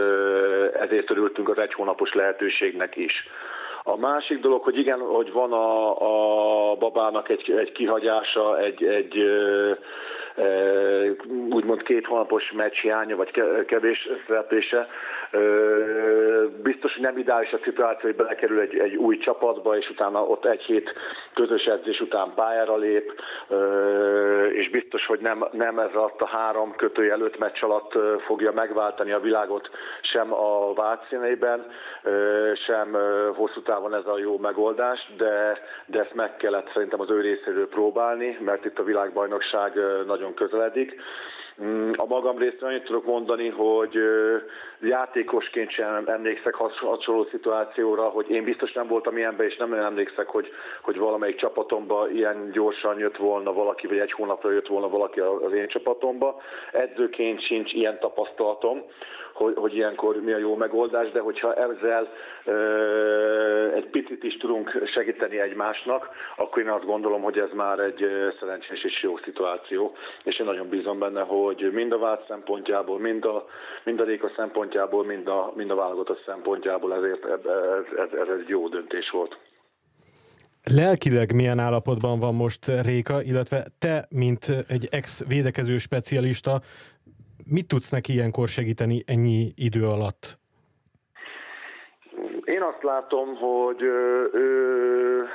ezért 0.74 1.10
örültünk 1.10 1.48
az 1.48 1.58
egy 1.58 1.72
hónapos 1.72 2.12
lehetőségnek 2.12 2.96
is. 2.96 3.12
A 3.82 3.96
másik 3.96 4.40
dolog, 4.40 4.62
hogy 4.62 4.78
igen, 4.78 4.98
hogy 4.98 5.32
van 5.32 5.52
a, 5.52 5.90
a 6.70 6.74
babának 6.74 7.28
egy, 7.28 7.50
egy 7.50 7.72
kihagyása, 7.72 8.58
egy, 8.58 8.84
egy 8.84 9.24
úgymond 11.50 11.82
két 11.82 12.06
hónapos 12.06 12.52
meccs 12.52 12.76
hiánya, 12.76 13.16
vagy 13.16 13.30
kevés 13.66 14.08
szereplése. 14.26 14.88
Biztos, 16.62 16.92
hogy 16.92 17.02
nem 17.02 17.18
ideális 17.18 17.52
a 17.52 17.58
szituáció, 17.62 18.00
hogy 18.00 18.16
belekerül 18.16 18.60
egy, 18.60 18.78
egy 18.78 18.96
új 18.96 19.18
csapatba, 19.18 19.76
és 19.76 19.90
utána 19.90 20.22
ott 20.22 20.44
egy 20.44 20.62
hét 20.62 20.94
közös 21.34 21.64
edzés 21.64 22.00
után 22.00 22.32
pályára 22.34 22.76
lép, 22.76 23.20
és 24.52 24.70
biztos, 24.70 25.06
hogy 25.06 25.20
nem, 25.20 25.44
nem 25.52 25.78
ez 25.78 25.94
alatt 25.94 26.20
a 26.20 26.26
három 26.26 26.74
kötői 26.76 27.08
előtt 27.08 27.38
meccs 27.38 27.62
alatt 27.62 27.92
fogja 28.20 28.52
megváltani 28.52 29.12
a 29.12 29.20
világot 29.20 29.70
sem 30.02 30.32
a 30.32 30.72
vátszíneiben, 30.74 31.66
sem 32.66 32.96
hosszú 33.34 33.62
távon 33.62 33.94
ez 33.94 34.06
a 34.06 34.18
jó 34.18 34.38
megoldás, 34.38 35.12
de, 35.16 35.58
de 35.86 36.00
ezt 36.00 36.14
meg 36.14 36.36
kellett 36.36 36.70
szerintem 36.72 37.00
az 37.00 37.10
ő 37.10 37.20
részéről 37.20 37.68
próbálni, 37.68 38.38
mert 38.40 38.64
itt 38.64 38.78
a 38.78 38.84
világbajnokság 38.84 39.72
nagyon 40.06 40.34
közeledik. 40.34 41.00
Mm, 41.64 41.90
a 41.96 42.04
magam 42.06 42.38
részéről 42.38 42.68
annyit 42.68 42.84
tudok 42.84 43.04
mondani, 43.04 43.48
hogy 43.48 43.98
játékosként 44.80 45.70
sem 45.70 46.06
emlékszek 46.06 46.54
hasonló 46.54 47.26
szituációra, 47.30 48.02
hogy 48.02 48.30
én 48.30 48.44
biztos 48.44 48.72
nem 48.72 48.86
voltam 48.86 49.16
ilyenben, 49.16 49.46
és 49.46 49.56
nem 49.56 49.72
emlékszek, 49.72 50.28
hogy, 50.28 50.48
hogy 50.82 50.98
valamelyik 50.98 51.36
csapatomba 51.36 52.08
ilyen 52.10 52.50
gyorsan 52.52 52.98
jött 52.98 53.16
volna 53.16 53.52
valaki, 53.52 53.86
vagy 53.86 53.98
egy 53.98 54.12
hónapra 54.12 54.50
jött 54.50 54.66
volna 54.66 54.88
valaki 54.88 55.20
az 55.20 55.52
én 55.52 55.68
csapatomba. 55.68 56.40
Edzőként 56.72 57.42
sincs 57.42 57.72
ilyen 57.72 57.98
tapasztalatom, 57.98 58.82
hogy, 59.42 59.54
hogy 59.56 59.74
ilyenkor 59.74 60.16
mi 60.16 60.32
a 60.32 60.38
jó 60.38 60.56
megoldás, 60.56 61.10
de 61.10 61.20
hogyha 61.20 61.54
ezzel 61.54 62.08
ö, 62.44 62.54
egy 63.74 63.86
picit 63.86 64.22
is 64.22 64.36
tudunk 64.36 64.82
segíteni 64.94 65.40
egymásnak, 65.40 66.08
akkor 66.36 66.62
én 66.62 66.68
azt 66.68 66.84
gondolom, 66.84 67.22
hogy 67.22 67.38
ez 67.38 67.52
már 67.54 67.78
egy 67.78 68.04
szerencsés 68.40 68.84
és 68.84 69.02
jó 69.02 69.16
szituáció, 69.16 69.92
és 70.24 70.38
én 70.38 70.46
nagyon 70.46 70.68
bízom 70.68 70.98
benne, 70.98 71.20
hogy 71.20 71.70
mind 71.72 71.92
a 71.92 71.98
vált 71.98 72.26
szempontjából, 72.28 72.98
mind 72.98 73.24
a, 73.24 73.46
mind 73.84 74.00
a 74.00 74.04
Réka 74.04 74.30
szempontjából, 74.36 75.04
mind 75.04 75.28
a, 75.28 75.52
mind 75.56 75.70
a 75.70 75.74
válogatott 75.74 76.22
szempontjából 76.26 76.94
ezért 76.94 77.24
ez, 77.24 77.40
ez, 77.96 78.18
ez 78.18 78.28
egy 78.40 78.48
jó 78.48 78.68
döntés 78.68 79.10
volt. 79.10 79.38
Lelkileg 80.74 81.34
milyen 81.34 81.58
állapotban 81.58 82.18
van 82.18 82.34
most 82.34 82.66
Réka, 82.82 83.22
illetve 83.22 83.64
te, 83.78 84.06
mint 84.10 84.46
egy 84.68 84.88
ex-védekező 84.90 85.76
specialista, 85.78 86.60
mit 87.44 87.68
tudsz 87.68 87.90
neki 87.90 88.12
ilyenkor 88.12 88.48
segíteni 88.48 89.02
ennyi 89.06 89.52
idő 89.56 89.84
alatt? 89.84 90.38
Én 92.44 92.62
azt 92.62 92.82
látom, 92.82 93.34
hogy 93.36 93.82
ő 94.32 95.28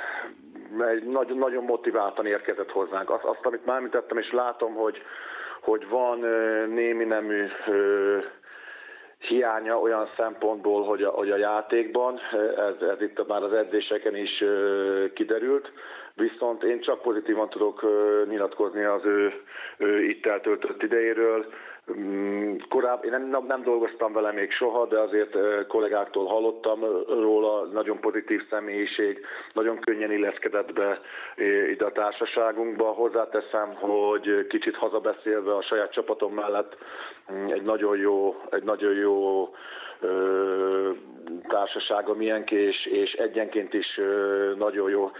egy 0.78 1.04
nagyon, 1.04 1.38
nagyon 1.38 1.64
motiváltan 1.64 2.26
érkezett 2.26 2.70
hozzánk. 2.70 3.10
Azt, 3.10 3.24
azt 3.24 3.46
amit 3.46 3.66
már 3.66 3.76
említettem, 3.76 4.18
és 4.18 4.32
látom, 4.32 4.74
hogy, 4.74 5.02
hogy 5.60 5.88
van 5.88 6.18
némi 6.68 7.04
nemű 7.04 7.46
hiánya 9.18 9.80
olyan 9.80 10.08
szempontból, 10.16 10.84
hogy 10.84 11.02
a, 11.02 11.10
hogy 11.10 11.30
a 11.30 11.36
játékban, 11.36 12.20
ez, 12.56 12.88
ez 12.88 13.00
itt 13.00 13.26
már 13.26 13.42
az 13.42 13.52
edzéseken 13.52 14.16
is 14.16 14.44
kiderült, 15.14 15.72
viszont 16.14 16.62
én 16.62 16.80
csak 16.80 17.02
pozitívan 17.02 17.48
tudok 17.48 17.86
nyilatkozni 18.28 18.82
az 18.82 19.04
ő, 19.04 19.32
ő 19.76 20.04
itt 20.04 20.26
eltöltött 20.26 20.82
idejéről. 20.82 21.46
Mm, 21.92 22.56
korábban 22.68 23.12
én 23.12 23.28
nem, 23.28 23.44
nem 23.46 23.62
dolgoztam 23.62 24.12
vele 24.12 24.32
még 24.32 24.52
soha, 24.52 24.86
de 24.86 24.98
azért 24.98 25.36
kollégáktól 25.66 26.26
hallottam 26.26 26.80
róla, 27.08 27.64
nagyon 27.64 28.00
pozitív 28.00 28.42
személyiség, 28.50 29.24
nagyon 29.52 29.78
könnyen 29.78 30.12
illeszkedett 30.12 30.72
be 30.72 31.00
ide 31.70 31.84
a 31.84 31.92
társaságunkba. 31.92 32.84
Hozzáteszem, 32.84 33.74
hogy 33.74 34.46
kicsit 34.46 34.76
hazabeszélve 34.76 35.54
a 35.54 35.62
saját 35.62 35.92
csapatom 35.92 36.34
mellett 36.34 36.76
mm, 37.32 37.46
egy 37.46 37.62
nagyon 37.62 37.96
jó, 37.96 38.36
egy 38.50 38.62
nagyon 38.62 38.94
jó 38.94 39.48
társasága 41.48 42.14
milyen 42.14 42.44
és, 42.44 42.86
és 42.86 43.12
egyenként 43.12 43.74
is 43.74 44.00
nagyon 44.56 44.90
jó 44.90 45.10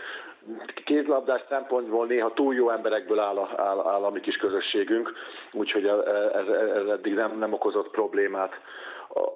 kézlabdás 0.84 1.40
szempontból 1.48 2.06
néha 2.06 2.32
túl 2.32 2.54
jó 2.54 2.70
emberekből 2.70 3.18
áll 3.18 3.36
a, 3.36 3.50
áll, 3.56 3.78
áll 3.78 4.04
a 4.04 4.10
mi 4.10 4.20
kis 4.20 4.36
közösségünk, 4.36 5.12
úgyhogy 5.52 5.86
ez, 5.86 6.48
ez 6.48 6.86
eddig 6.86 7.14
nem, 7.14 7.38
nem 7.38 7.52
okozott 7.52 7.90
problémát. 7.90 8.60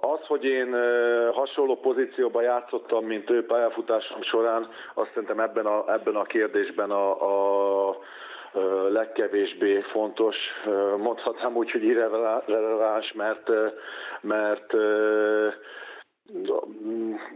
Az, 0.01 0.27
hogy 0.27 0.45
én 0.45 0.77
hasonló 1.33 1.77
pozícióban 1.77 2.43
játszottam, 2.43 3.05
mint 3.05 3.31
ő 3.31 3.47
pályafutásom 3.47 4.23
során, 4.23 4.69
azt 4.95 5.11
szerintem 5.15 5.41
ebben 5.41 5.67
a, 5.67 5.93
ebben 5.93 6.17
a 6.17 6.23
kérdésben 6.23 6.91
a, 6.91 7.11
a 7.89 7.99
legkevésbé 8.89 9.81
fontos, 9.81 10.37
mondhatnám 10.97 11.57
úgy, 11.57 11.71
hogy 11.71 11.85
irreleváns, 11.85 13.13
mert, 13.13 13.51
mert 14.21 14.75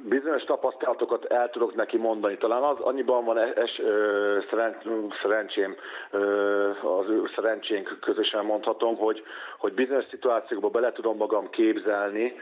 bizonyos 0.03 0.45
tapasztalatokat 0.45 1.25
el 1.25 1.51
tudok 1.51 1.75
neki 1.75 1.97
mondani. 1.97 2.37
Talán 2.37 2.63
az 2.63 2.81
annyiban 2.81 3.25
van 3.25 3.39
es, 3.39 3.79
ö, 3.79 4.39
szeren, 4.51 4.77
szerencsém, 5.23 5.77
ö, 6.11 6.71
az 6.71 7.09
ő 7.09 7.23
szerencsénk 7.35 7.99
közösen 8.01 8.45
mondhatom, 8.45 8.97
hogy, 8.97 9.23
hogy 9.59 9.73
bizonyos 9.73 10.05
szituációkba 10.11 10.69
bele 10.69 10.93
tudom 10.93 11.17
magam 11.17 11.51
képzelni, 11.51 12.33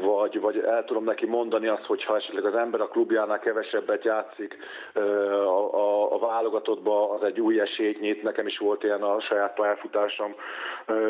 vagy, 0.00 0.40
vagy 0.40 0.58
el 0.58 0.84
tudom 0.84 1.04
neki 1.04 1.26
mondani 1.26 1.66
azt, 1.66 1.84
hogyha 1.84 2.16
esetleg 2.16 2.44
az 2.44 2.54
ember 2.54 2.80
a 2.80 2.88
klubjánál 2.88 3.38
kevesebbet 3.38 4.04
játszik 4.04 4.56
a, 4.92 4.98
a, 4.98 6.12
a 6.12 6.18
válogatottba, 6.18 7.10
az 7.10 7.22
egy 7.22 7.40
új 7.40 7.60
esélyt 7.60 8.00
nyit. 8.00 8.22
Nekem 8.22 8.46
is 8.46 8.58
volt 8.58 8.82
ilyen 8.82 9.02
a 9.02 9.20
saját 9.20 9.54
pályafutásom 9.54 10.34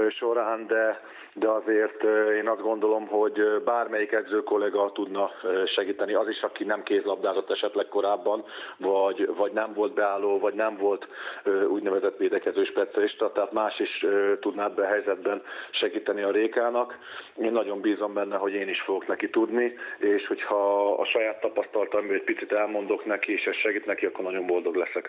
során, 0.09 0.67
de, 0.67 1.01
de 1.35 1.49
azért 1.49 2.03
én 2.35 2.49
azt 2.49 2.63
gondolom, 2.63 3.07
hogy 3.07 3.63
bármelyik 3.65 4.13
edző 4.13 4.43
kollega 4.43 4.91
tudna 4.93 5.31
segíteni. 5.67 6.15
Az 6.15 6.29
is, 6.29 6.43
aki 6.43 6.65
nem 6.65 6.83
kézlabdázott 6.83 7.51
esetleg 7.51 7.89
korábban, 7.89 8.45
vagy, 8.77 9.35
vagy 9.37 9.53
nem 9.53 9.73
volt 9.75 9.95
beálló, 9.95 10.39
vagy 10.39 10.55
nem 10.55 10.77
volt 10.77 11.09
úgynevezett 11.69 12.17
védekező 12.17 12.65
specialista, 12.65 13.33
tehát 13.33 13.53
más 13.53 13.79
is 13.79 14.07
tudná 14.41 14.65
ebben 14.65 14.85
a 14.85 14.89
helyzetben 14.89 15.43
segíteni 15.71 16.23
a 16.23 16.31
Rékának. 16.31 16.99
Én 17.37 17.53
nagyon 17.53 17.81
bízom 17.81 18.13
benne, 18.19 18.37
hogy 18.37 18.53
én 18.53 18.69
is 18.69 18.81
fogok 18.81 19.07
neki 19.07 19.29
tudni, 19.31 19.67
és 20.15 20.27
hogyha 20.27 20.61
a 21.03 21.05
saját 21.05 21.41
tapasztalatomból 21.41 22.15
egy 22.15 22.29
picit 22.31 22.53
elmondok 22.53 23.05
neki, 23.05 23.33
és 23.33 23.45
ez 23.45 23.55
segít 23.55 23.87
neki, 23.87 24.05
akkor 24.07 24.25
nagyon 24.25 24.47
boldog 24.47 24.75
leszek. 24.75 25.07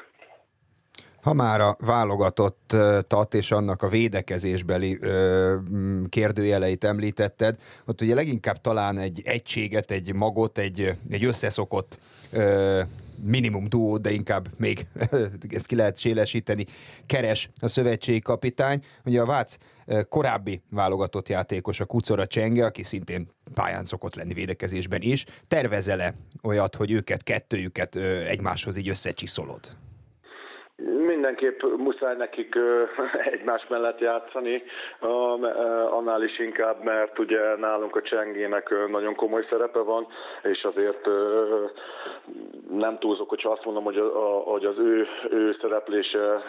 Ha 1.22 1.34
már 1.34 1.62
a 1.62 1.76
válogatottat 1.86 3.34
és 3.34 3.52
annak 3.52 3.82
a 3.82 3.88
védekezésbeli 3.88 5.00
kérdőjeleit 6.10 6.84
említetted, 6.84 7.56
ott 7.88 8.02
ugye 8.02 8.16
leginkább 8.16 8.62
talán 8.62 8.98
egy 8.98 9.22
egységet, 9.26 9.92
egy 9.92 10.14
magot, 10.14 10.58
egy, 10.58 10.92
egy 11.10 11.26
összeszokott 11.26 11.98
minimum 13.22 13.68
duó, 13.70 13.98
de 13.98 14.12
inkább 14.12 14.48
még 14.58 14.88
ezt 15.50 15.68
ki 15.68 15.76
lehet 15.76 15.98
sélesíteni, 15.98 16.66
keres 17.06 17.50
a 17.60 17.68
szövetségi 17.68 18.20
kapitány. 18.20 18.84
Ugye 19.06 19.22
a 19.22 19.26
Vác 19.26 19.58
korábbi 20.10 20.62
válogatott 20.70 21.30
játékos, 21.30 21.80
a 21.80 21.86
Kucora 21.86 22.28
Csenge, 22.28 22.66
aki 22.66 22.84
szintén 22.84 23.30
pályán 23.54 23.86
szokott 23.86 24.16
lenni 24.16 24.34
védekezésben 24.34 25.02
is, 25.02 25.26
tervezele 25.48 26.14
olyat, 26.44 26.76
hogy 26.76 26.92
őket, 26.92 27.24
kettőjüket 27.24 27.96
egymáshoz 28.28 28.78
így 28.78 28.90
összecsiszolod? 28.90 29.78
Mindenképp 30.86 31.62
muszáj 31.78 32.16
nekik 32.16 32.56
egymás 33.34 33.68
mellett 33.68 34.00
játszani, 34.00 34.64
annál 35.90 36.24
is 36.24 36.40
inkább, 36.40 36.84
mert 36.84 37.20
ugye 37.20 37.56
nálunk 37.56 37.96
a 37.96 38.02
Csengének 38.02 38.74
nagyon 38.88 39.16
komoly 39.16 39.46
szerepe 39.50 39.80
van, 39.80 40.08
és 40.44 40.64
azért 40.64 41.08
nem 42.70 42.98
túlzok, 43.00 43.30
hogyha 43.30 43.52
azt 43.52 43.66
mondom, 43.66 43.84
hogy, 43.84 44.66
az 44.66 44.78
ő, 44.78 45.08
ő 45.30 45.56
szereplése 45.62 46.42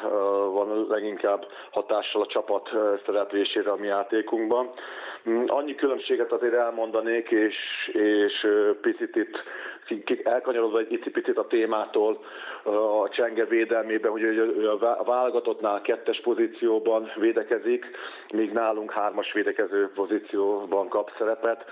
van 0.53 0.87
leginkább 0.89 1.47
hatással 1.71 2.23
a 2.23 2.27
csapat 2.27 2.71
szereplésére 3.07 3.71
a 3.71 3.77
mi 3.77 3.87
játékunkban. 3.87 4.71
Mm, 5.29 5.45
annyi 5.47 5.75
különbséget 5.75 6.33
azért 6.33 6.55
elmondanék, 6.55 7.31
és, 7.31 7.57
és 7.93 8.47
picit 8.81 9.17
itt 9.17 9.43
elkanyarodva 10.25 10.79
egy 10.79 10.93
icipicit 10.93 11.39
a 11.39 11.47
témától 11.47 12.19
a 13.03 13.09
csenge 13.09 13.45
védelmében, 13.45 14.11
hogy 14.11 14.25
a 14.81 15.05
válogatottnál 15.05 15.81
kettes 15.81 16.21
pozícióban 16.21 17.13
védekezik, 17.17 17.87
míg 18.33 18.53
nálunk 18.53 18.91
hármas 18.91 19.33
védekező 19.33 19.91
pozícióban 19.95 20.89
kap 20.89 21.11
szerepet. 21.19 21.65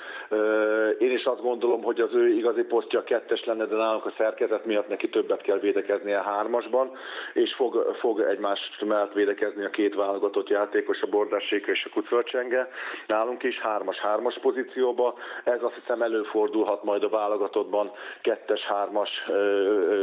Én 0.98 1.10
is 1.10 1.24
azt 1.24 1.42
gondolom, 1.42 1.82
hogy 1.82 2.00
az 2.00 2.14
ő 2.14 2.28
igazi 2.28 2.62
posztja 2.62 3.04
kettes 3.04 3.44
lenne, 3.44 3.64
de 3.64 3.76
nálunk 3.76 4.06
a 4.06 4.14
szerkezet 4.16 4.64
miatt 4.64 4.88
neki 4.88 5.08
többet 5.08 5.42
kell 5.42 5.58
védekeznie 5.58 6.22
hármasban, 6.22 6.90
és 7.32 7.54
fog, 7.54 7.96
fog 7.98 8.20
egymást 8.20 8.84
mellett 8.84 9.12
védekezni 9.12 9.64
a 9.64 9.70
két 9.70 9.94
válogatott 9.94 10.48
játékos, 10.48 11.02
a 11.02 11.06
Bordásséka 11.06 11.70
és 11.70 11.84
a 11.84 11.92
Kucfölcsenge. 11.92 12.68
Nálunk 13.06 13.42
is 13.42 13.60
hármas-hármas 13.60 14.38
pozícióba. 14.38 15.14
Ez 15.44 15.62
azt 15.62 15.74
hiszem 15.74 16.02
előfordulhat 16.02 16.84
majd 16.84 17.02
a 17.02 17.08
válogatottban 17.08 17.92
kettes-hármas 18.22 19.10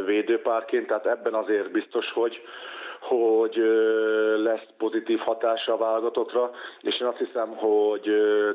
védőpárként, 0.05 0.87
tehát 0.87 1.05
ebben 1.05 1.33
azért 1.33 1.71
biztos, 1.71 2.11
hogy 2.11 2.41
hogy 3.07 3.55
lesz 4.37 4.65
pozitív 4.77 5.19
hatása 5.19 5.73
a 5.73 5.77
válogatottra, 5.77 6.51
és 6.81 6.99
én 6.99 7.07
azt 7.07 7.17
hiszem, 7.17 7.55
hogy 7.55 8.09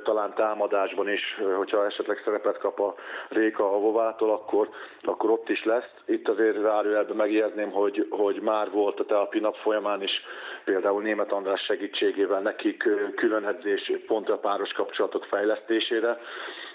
talán 0.04 0.34
támadásban 0.34 1.08
is, 1.08 1.40
hogyha 1.56 1.86
esetleg 1.86 2.20
szerepet 2.24 2.58
kap 2.58 2.80
a 2.80 2.94
Réka 3.28 3.74
a 3.74 3.78
Vovától, 3.78 4.30
akkor, 4.30 4.68
akkor 5.02 5.30
ott 5.30 5.48
is 5.48 5.64
lesz. 5.64 5.90
Itt 6.06 6.28
azért 6.28 6.60
zárójelben 6.60 7.16
megjegyezném, 7.16 7.70
hogy, 7.70 8.06
hogy 8.10 8.40
már 8.40 8.70
volt 8.70 9.00
a 9.00 9.04
telpi 9.04 9.38
nap 9.38 9.56
folyamán 9.56 10.02
is 10.02 10.22
például 10.64 11.02
Német 11.02 11.32
András 11.32 11.62
segítségével 11.62 12.40
nekik 12.40 12.88
külön 13.14 13.46
edzés 13.46 13.92
pont 14.06 14.28
a 14.28 14.38
páros 14.38 14.72
kapcsolatok 14.72 15.24
fejlesztésére, 15.24 16.20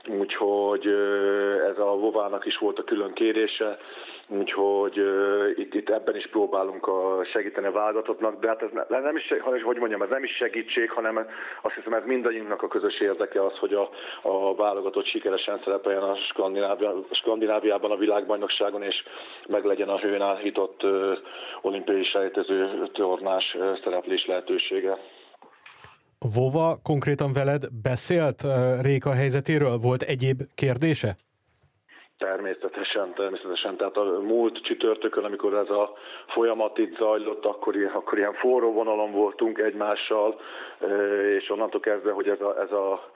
úgyhogy 0.08 0.88
ez 1.70 1.78
a 1.78 1.96
Vovának 1.96 2.46
is 2.46 2.58
volt 2.58 2.80
a 2.80 2.84
külön 2.84 3.14
kérése, 3.14 3.78
úgyhogy 4.28 5.02
itt, 5.56 5.74
itt 5.74 5.90
ebben 5.90 6.16
is 6.16 6.28
próbálunk 6.28 6.90
segíteni 7.24 7.68
a 7.68 7.72
válogatottnak, 7.72 8.40
de 8.40 8.48
hát 8.48 8.62
ez 8.62 8.70
nem 8.88 9.16
is, 9.16 9.34
hogy 9.64 9.78
mondjam, 9.78 10.02
ez 10.02 10.10
nem 10.10 10.24
is 10.24 10.36
segítség, 10.36 10.92
hanem 10.92 11.28
azt 11.62 11.76
hiszem 11.76 11.94
ez 11.94 12.06
mindannyiunknak 12.06 12.62
a 12.62 12.68
közös 12.68 13.00
érdeke 13.00 13.46
az, 13.46 13.58
hogy 13.58 13.74
a, 13.74 13.90
a 14.22 14.56
válogatott 14.56 15.06
sikeresen 15.06 15.62
szerepeljen 15.64 16.04
a 16.04 16.18
Skandináviában 17.12 17.92
a 17.92 17.98
világbajnokságon, 17.98 18.84
és 18.84 19.04
meg 19.48 19.66
legyen 19.66 19.90
a 19.90 20.00
hőn 20.00 20.22
állított 20.22 20.86
olimpiai 21.62 22.04
sejtező 22.04 22.88
tornás 22.94 23.58
szereplés 23.84 24.26
lehetősége. 24.26 24.98
Vova 26.36 26.78
konkrétan 26.84 27.34
veled 27.34 27.64
beszélt 27.82 28.42
Réka 28.82 29.12
helyzetéről? 29.12 29.78
Volt 29.78 30.02
egyéb 30.02 30.42
kérdése? 30.56 31.16
Természetesen, 32.18 33.14
természetesen. 33.14 33.78
Tehát 33.78 33.98
a 33.98 34.04
múlt 34.04 34.64
csütörtökön, 34.64 35.24
amikor 35.24 35.54
ez 35.54 35.70
a 35.70 35.94
folyamat 36.28 36.78
itt 36.78 36.98
zajlott, 36.98 37.46
akkor, 37.46 37.76
akkor 37.94 38.18
ilyen 38.18 38.34
forró 38.34 38.72
vonalon 38.72 39.12
voltunk 39.12 39.58
egymással, 39.58 40.40
és 41.40 41.50
onnantól 41.50 41.80
kezdve, 41.80 42.12
hogy 42.12 42.28
ez 42.28 42.42
a, 42.42 42.62
ez 42.62 42.72
a 42.72 43.12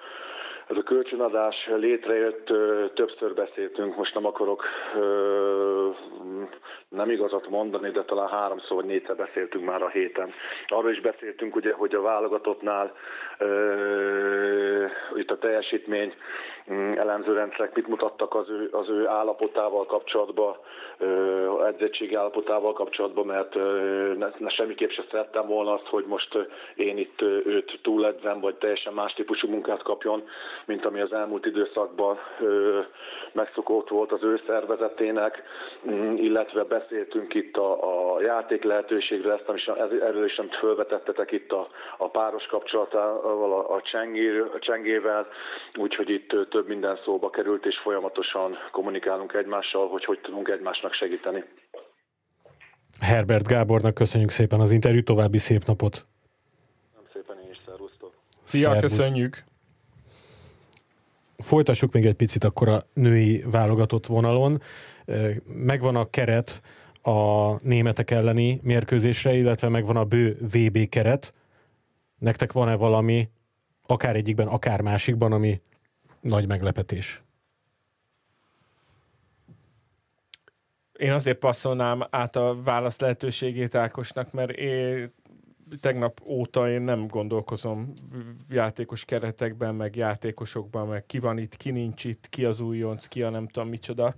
ez 0.69 0.77
a 0.77 0.83
kölcsönadás 0.83 1.69
létrejött, 1.75 2.45
többször 2.93 3.33
beszéltünk, 3.33 3.95
most 3.95 4.13
nem 4.13 4.25
akarok 4.25 4.63
nem 6.89 7.09
igazat 7.09 7.49
mondani, 7.49 7.89
de 7.89 8.03
talán 8.03 8.27
háromszor 8.27 8.75
vagy 8.75 8.85
négyszer 8.85 9.15
beszéltünk 9.15 9.65
már 9.65 9.81
a 9.81 9.89
héten. 9.89 10.33
Arról 10.67 10.91
is 10.91 11.01
beszéltünk, 11.01 11.55
ugye, 11.55 11.73
hogy 11.73 11.95
a 11.95 12.01
válogatottnál 12.01 12.93
itt 15.15 15.31
a 15.31 15.37
teljesítmény 15.37 16.13
mm, 16.71 16.91
elemző 16.91 17.33
rendszerek 17.33 17.75
mit 17.75 17.87
mutattak 17.87 18.35
az 18.35 18.49
ő, 18.49 18.69
az 18.71 18.89
ő 18.89 19.07
állapotával 19.07 19.85
kapcsolatban, 19.85 20.55
edzettség 21.65 22.15
állapotával 22.15 22.73
kapcsolatban, 22.73 23.25
mert 23.25 23.55
ne, 24.17 24.27
ne 24.37 24.49
semmiképp 24.49 24.89
se 24.89 25.03
szerettem 25.11 25.47
volna 25.47 25.73
azt, 25.73 25.87
hogy 25.87 26.05
most 26.05 26.37
én 26.75 26.97
itt 26.97 27.21
őt 27.21 27.79
túledzem, 27.81 28.39
vagy 28.39 28.55
teljesen 28.55 28.93
más 28.93 29.13
típusú 29.13 29.47
munkát 29.47 29.83
kapjon, 29.83 30.23
mint 30.65 30.85
ami 30.85 30.99
az 31.01 31.13
elmúlt 31.13 31.45
időszakban 31.45 32.19
megszokott 33.31 33.89
volt 33.89 34.11
az 34.11 34.23
ő 34.23 34.41
szervezetének, 34.47 35.43
mm, 35.89 36.15
illetve 36.15 36.63
beszéltünk 36.63 37.33
itt 37.33 37.57
a, 37.57 38.15
a 38.15 38.21
játék 38.21 38.63
lehetőségről, 38.63 39.31
ezt 39.31 39.51
is, 39.55 39.67
erről 40.01 40.25
is 40.25 40.37
amit 40.37 40.55
felvetettetek 40.55 41.31
itt 41.31 41.51
a, 41.51 41.67
a 41.97 42.09
páros 42.09 42.45
kapcsolatával, 42.45 43.53
a, 43.53 43.75
a, 43.75 43.81
csengé, 43.81 44.39
a 44.39 44.59
csengével, 44.59 45.27
úgyhogy 45.75 46.09
itt 46.09 46.35
több 46.57 46.67
minden 46.67 46.99
szóba 47.05 47.29
került, 47.29 47.65
és 47.65 47.75
folyamatosan 47.83 48.55
kommunikálunk 48.71 49.33
egymással, 49.33 49.87
hogy 49.89 50.05
hogy 50.05 50.19
tudunk 50.19 50.47
egymásnak 50.49 50.93
segíteni. 50.93 51.43
Herbert 52.99 53.47
Gábornak 53.47 53.93
köszönjük 53.93 54.29
szépen 54.29 54.59
az 54.59 54.71
interjú, 54.71 55.03
további 55.03 55.37
szép 55.37 55.63
napot! 55.65 56.05
Nem 56.95 57.03
szépen 57.13 57.37
én 57.43 57.51
is, 57.51 57.57
szervusztok! 57.65 58.13
Szia, 58.43 58.71
Szervusz. 58.73 58.97
köszönjük! 58.97 59.43
Folytassuk 61.37 61.93
még 61.93 62.05
egy 62.05 62.15
picit 62.15 62.43
akkor 62.43 62.67
a 62.67 62.79
női 62.93 63.43
válogatott 63.51 64.05
vonalon. 64.05 64.61
Megvan 65.45 65.95
a 65.95 66.09
keret 66.09 66.61
a 67.01 67.51
németek 67.61 68.11
elleni 68.11 68.59
mérkőzésre, 68.63 69.33
illetve 69.33 69.69
megvan 69.69 69.97
a 69.97 70.05
bő 70.05 70.37
VB 70.53 70.89
keret. 70.89 71.33
Nektek 72.19 72.51
van-e 72.51 72.75
valami, 72.75 73.29
akár 73.87 74.15
egyikben, 74.15 74.47
akár 74.47 74.81
másikban, 74.81 75.31
ami 75.31 75.61
nagy 76.21 76.47
meglepetés? 76.47 77.21
Én 80.93 81.11
azért 81.11 81.37
passzolnám 81.37 82.07
át 82.09 82.35
a 82.35 82.61
válasz 82.63 82.99
lehetőségét 82.99 83.75
Ákosnak, 83.75 84.31
mert 84.31 84.51
én 84.51 85.13
tegnap 85.81 86.21
óta 86.27 86.69
én 86.69 86.81
nem 86.81 87.07
gondolkozom 87.07 87.93
játékos 88.49 89.05
keretekben, 89.05 89.75
meg 89.75 89.95
játékosokban, 89.95 90.87
meg 90.87 91.05
ki 91.05 91.19
van 91.19 91.37
itt, 91.37 91.57
ki 91.57 91.71
nincs 91.71 92.03
itt, 92.03 92.29
ki 92.29 92.45
az 92.45 92.59
újonc, 92.59 93.07
ki 93.07 93.21
a 93.23 93.29
nem 93.29 93.47
tudom 93.47 93.69
micsoda 93.69 94.15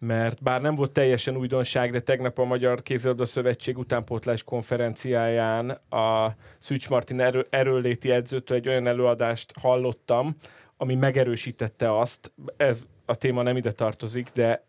mert 0.00 0.42
bár 0.42 0.60
nem 0.60 0.74
volt 0.74 0.90
teljesen 0.90 1.36
újdonság, 1.36 1.90
de 1.90 2.00
tegnap 2.00 2.38
a 2.38 2.44
Magyar 2.44 2.82
Kézilabda 2.82 3.24
Szövetség 3.24 3.78
utánpótlás 3.78 4.42
konferenciáján 4.42 5.70
a 5.90 6.34
Szűcs 6.58 6.88
Martin 6.88 7.20
erő, 7.20 7.46
erőléti 7.50 8.10
edzőtől 8.10 8.56
egy 8.56 8.68
olyan 8.68 8.86
előadást 8.86 9.52
hallottam, 9.60 10.36
ami 10.80 10.94
megerősítette 10.94 11.98
azt, 11.98 12.32
ez 12.56 12.82
a 13.04 13.14
téma 13.14 13.42
nem 13.42 13.56
ide 13.56 13.72
tartozik, 13.72 14.28
de, 14.34 14.64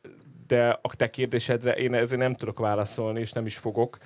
de 0.47 0.79
a 0.81 0.95
te 0.95 1.09
kérdésedre 1.09 1.71
én 1.73 1.93
ezért 1.93 2.21
nem 2.21 2.33
tudok 2.33 2.59
válaszolni, 2.59 3.19
és 3.19 3.31
nem 3.31 3.45
is 3.45 3.57
fogok, 3.57 3.97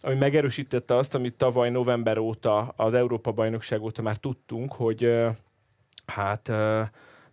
ami 0.00 0.14
megerősítette 0.14 0.96
azt, 0.96 1.14
amit 1.14 1.34
tavaly 1.34 1.70
november 1.70 2.18
óta, 2.18 2.72
az 2.76 2.94
Európa-bajnokság 2.94 3.82
óta 3.82 4.02
már 4.02 4.16
tudtunk, 4.16 4.72
hogy 4.72 5.24
hát 6.06 6.52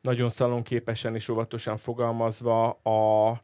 nagyon 0.02 0.30
szalonképesen 0.30 1.16
és 1.16 1.30
óvatosan 1.30 1.78
fogalmazva 1.78 2.70
a 2.70 3.42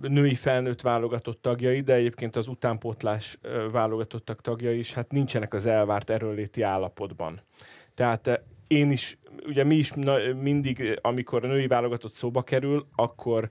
női 0.00 0.34
felnőtt 0.34 0.80
válogatott 0.80 1.42
tagjai, 1.42 1.80
de 1.80 1.94
egyébként 1.94 2.36
az 2.36 2.46
utánpótlás 2.46 3.38
válogatottak 3.72 4.40
tagjai 4.40 4.78
is, 4.78 4.94
hát 4.94 5.12
nincsenek 5.12 5.54
az 5.54 5.66
elvárt 5.66 6.10
erőléti 6.10 6.62
állapotban. 6.62 7.40
Tehát 7.94 8.42
én 8.74 8.90
is, 8.90 9.18
ugye 9.46 9.64
mi 9.64 9.74
is 9.74 9.92
mindig, 10.40 10.98
amikor 11.02 11.44
a 11.44 11.48
női 11.48 11.66
válogatott 11.66 12.12
szóba 12.12 12.42
kerül, 12.42 12.86
akkor 12.96 13.48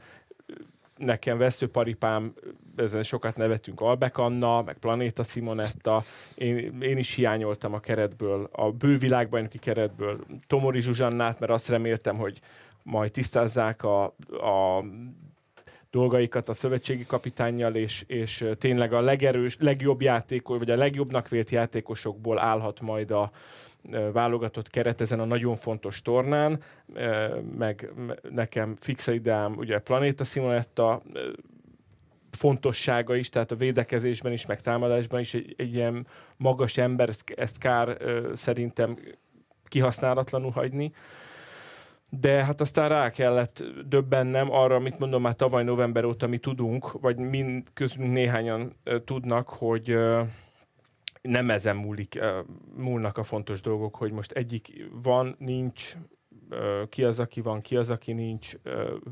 nekem 0.97 1.37
veszőparipám, 1.37 2.33
ezen 2.75 3.03
sokat 3.03 3.37
nevetünk 3.37 3.81
Albek 3.81 4.17
Anna, 4.17 4.61
meg 4.61 4.77
Planéta 4.77 5.23
Simonetta, 5.23 6.03
én, 6.35 6.81
én 6.81 6.97
is 6.97 7.13
hiányoltam 7.13 7.73
a 7.73 7.79
keretből, 7.79 8.49
a 8.51 8.71
bő 8.71 8.97
világbajnoki 8.97 9.57
keretből. 9.57 10.19
Tomori 10.47 10.81
Zsuzsannát, 10.81 11.39
mert 11.39 11.51
azt 11.51 11.69
reméltem, 11.69 12.15
hogy 12.15 12.39
majd 12.83 13.11
tisztázzák 13.11 13.83
a, 13.83 14.03
a 14.29 14.83
dolgaikat 15.91 16.49
a 16.49 16.53
szövetségi 16.53 17.05
kapitányjal, 17.05 17.75
és, 17.75 18.03
és 18.07 18.45
tényleg 18.57 18.93
a 18.93 19.01
legerős, 19.01 19.57
legjobb 19.59 20.01
játékos, 20.01 20.57
vagy 20.57 20.69
a 20.69 20.75
legjobbnak 20.75 21.29
vélt 21.29 21.49
játékosokból 21.49 22.39
állhat 22.39 22.81
majd 22.81 23.11
a, 23.11 23.31
válogatott 24.13 24.69
keret 24.69 25.01
ezen 25.01 25.19
a 25.19 25.25
nagyon 25.25 25.55
fontos 25.55 26.01
tornán, 26.01 26.59
meg 27.57 27.93
nekem 28.29 28.75
fix 28.75 29.07
ideám, 29.07 29.53
ugye 29.57 29.79
Planéta 29.79 30.23
Simonetta 30.23 31.01
fontossága 32.31 33.15
is, 33.15 33.29
tehát 33.29 33.51
a 33.51 33.55
védekezésben 33.55 34.31
is, 34.31 34.45
meg 34.45 34.61
támadásban 34.61 35.19
is 35.19 35.33
egy, 35.33 35.53
egy 35.57 35.73
ilyen 35.73 36.07
magas 36.37 36.77
ember, 36.77 37.09
ezt, 37.09 37.33
ezt 37.35 37.57
kár 37.57 37.97
szerintem 38.35 38.97
kihasználatlanul 39.65 40.51
hagyni. 40.51 40.91
De 42.09 42.45
hát 42.45 42.61
aztán 42.61 42.89
rá 42.89 43.09
kellett 43.09 43.63
döbbennem 43.85 44.51
arra, 44.51 44.75
amit 44.75 44.99
mondom 44.99 45.21
már 45.21 45.35
tavaly 45.35 45.63
november 45.63 46.05
óta 46.05 46.27
mi 46.27 46.37
tudunk, 46.37 46.91
vagy 46.91 47.17
mind 47.17 47.67
közülünk 47.73 48.13
néhányan 48.13 48.75
tudnak, 49.05 49.49
hogy 49.49 49.97
nem 51.23 51.49
ezen 51.49 51.75
múlik, 51.75 52.19
múlnak 52.75 53.17
a 53.17 53.23
fontos 53.23 53.61
dolgok, 53.61 53.95
hogy 53.95 54.11
most 54.11 54.31
egyik 54.31 54.89
van, 54.91 55.35
nincs, 55.39 55.97
ki 56.89 57.03
az, 57.03 57.19
aki 57.19 57.41
van, 57.41 57.61
ki 57.61 57.77
az, 57.77 57.89
aki 57.89 58.13
nincs, 58.13 58.53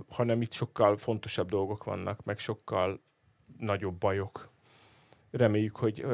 hanem 0.09 0.41
itt 0.41 0.51
sokkal 0.51 0.97
fontosabb 0.97 1.49
dolgok 1.49 1.83
vannak, 1.83 2.23
meg 2.23 2.37
sokkal 2.37 3.01
nagyobb 3.57 3.97
bajok. 3.97 4.49
Reméljük, 5.31 5.75
hogy 5.75 6.05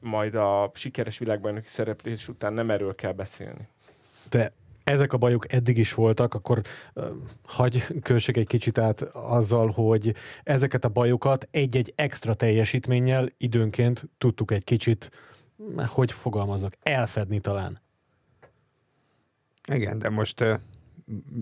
majd 0.00 0.34
a 0.34 0.70
sikeres 0.74 1.18
világbajnoki 1.18 1.68
szereplés 1.68 2.28
után 2.28 2.52
nem 2.52 2.70
erről 2.70 2.94
kell 2.94 3.12
beszélni. 3.12 3.68
De 4.30 4.52
ezek 4.90 5.12
a 5.12 5.16
bajok 5.16 5.52
eddig 5.52 5.78
is 5.78 5.94
voltak, 5.94 6.34
akkor 6.34 6.60
uh, 6.94 7.04
hagy 7.42 7.86
kössek 8.02 8.36
egy 8.36 8.46
kicsit 8.46 8.78
át 8.78 9.02
azzal, 9.12 9.70
hogy 9.70 10.14
ezeket 10.42 10.84
a 10.84 10.88
bajokat 10.88 11.48
egy-egy 11.50 11.92
extra 11.96 12.34
teljesítménnyel 12.34 13.28
időnként 13.36 14.08
tudtuk 14.18 14.50
egy 14.50 14.64
kicsit, 14.64 15.10
hogy 15.86 16.12
fogalmazok, 16.12 16.72
elfedni 16.82 17.40
talán. 17.40 17.80
Igen, 19.72 19.98
de 19.98 20.08
most 20.08 20.40
uh, 20.40 20.54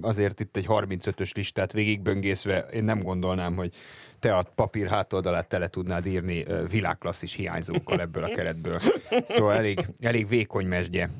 azért 0.00 0.40
itt 0.40 0.56
egy 0.56 0.66
35-ös 0.68 1.34
listát 1.34 1.72
végigböngészve 1.72 2.58
én 2.58 2.84
nem 2.84 3.02
gondolnám, 3.02 3.54
hogy 3.54 3.74
te 4.18 4.36
a 4.36 4.42
papír 4.54 4.88
hátoldalát 4.88 5.48
tele 5.48 5.68
tudnád 5.68 6.06
írni 6.06 6.44
világklasszis 6.70 7.34
hiányzókkal 7.34 8.00
ebből 8.00 8.24
a 8.24 8.28
keretből. 8.28 8.80
Szóval 9.28 9.54
elég, 9.54 9.86
elég 10.00 10.28
vékony 10.28 10.66
mesdje 10.66 11.10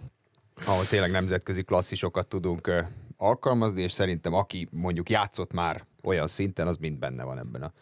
ahol 0.67 0.87
tényleg 0.87 1.11
nemzetközi 1.11 1.63
klasszisokat 1.63 2.27
tudunk 2.27 2.87
alkalmazni, 3.17 3.83
és 3.83 3.93
szerintem 3.93 4.35
aki 4.35 4.69
mondjuk 4.71 5.11
játszott 5.11 5.53
már 5.53 5.85
olyan 6.03 6.29
szinten, 6.29 6.67
az 6.67 6.77
mind 6.77 6.99
benne 6.99 7.25
van 7.25 7.39
ebben 7.39 7.63
a, 7.63 7.73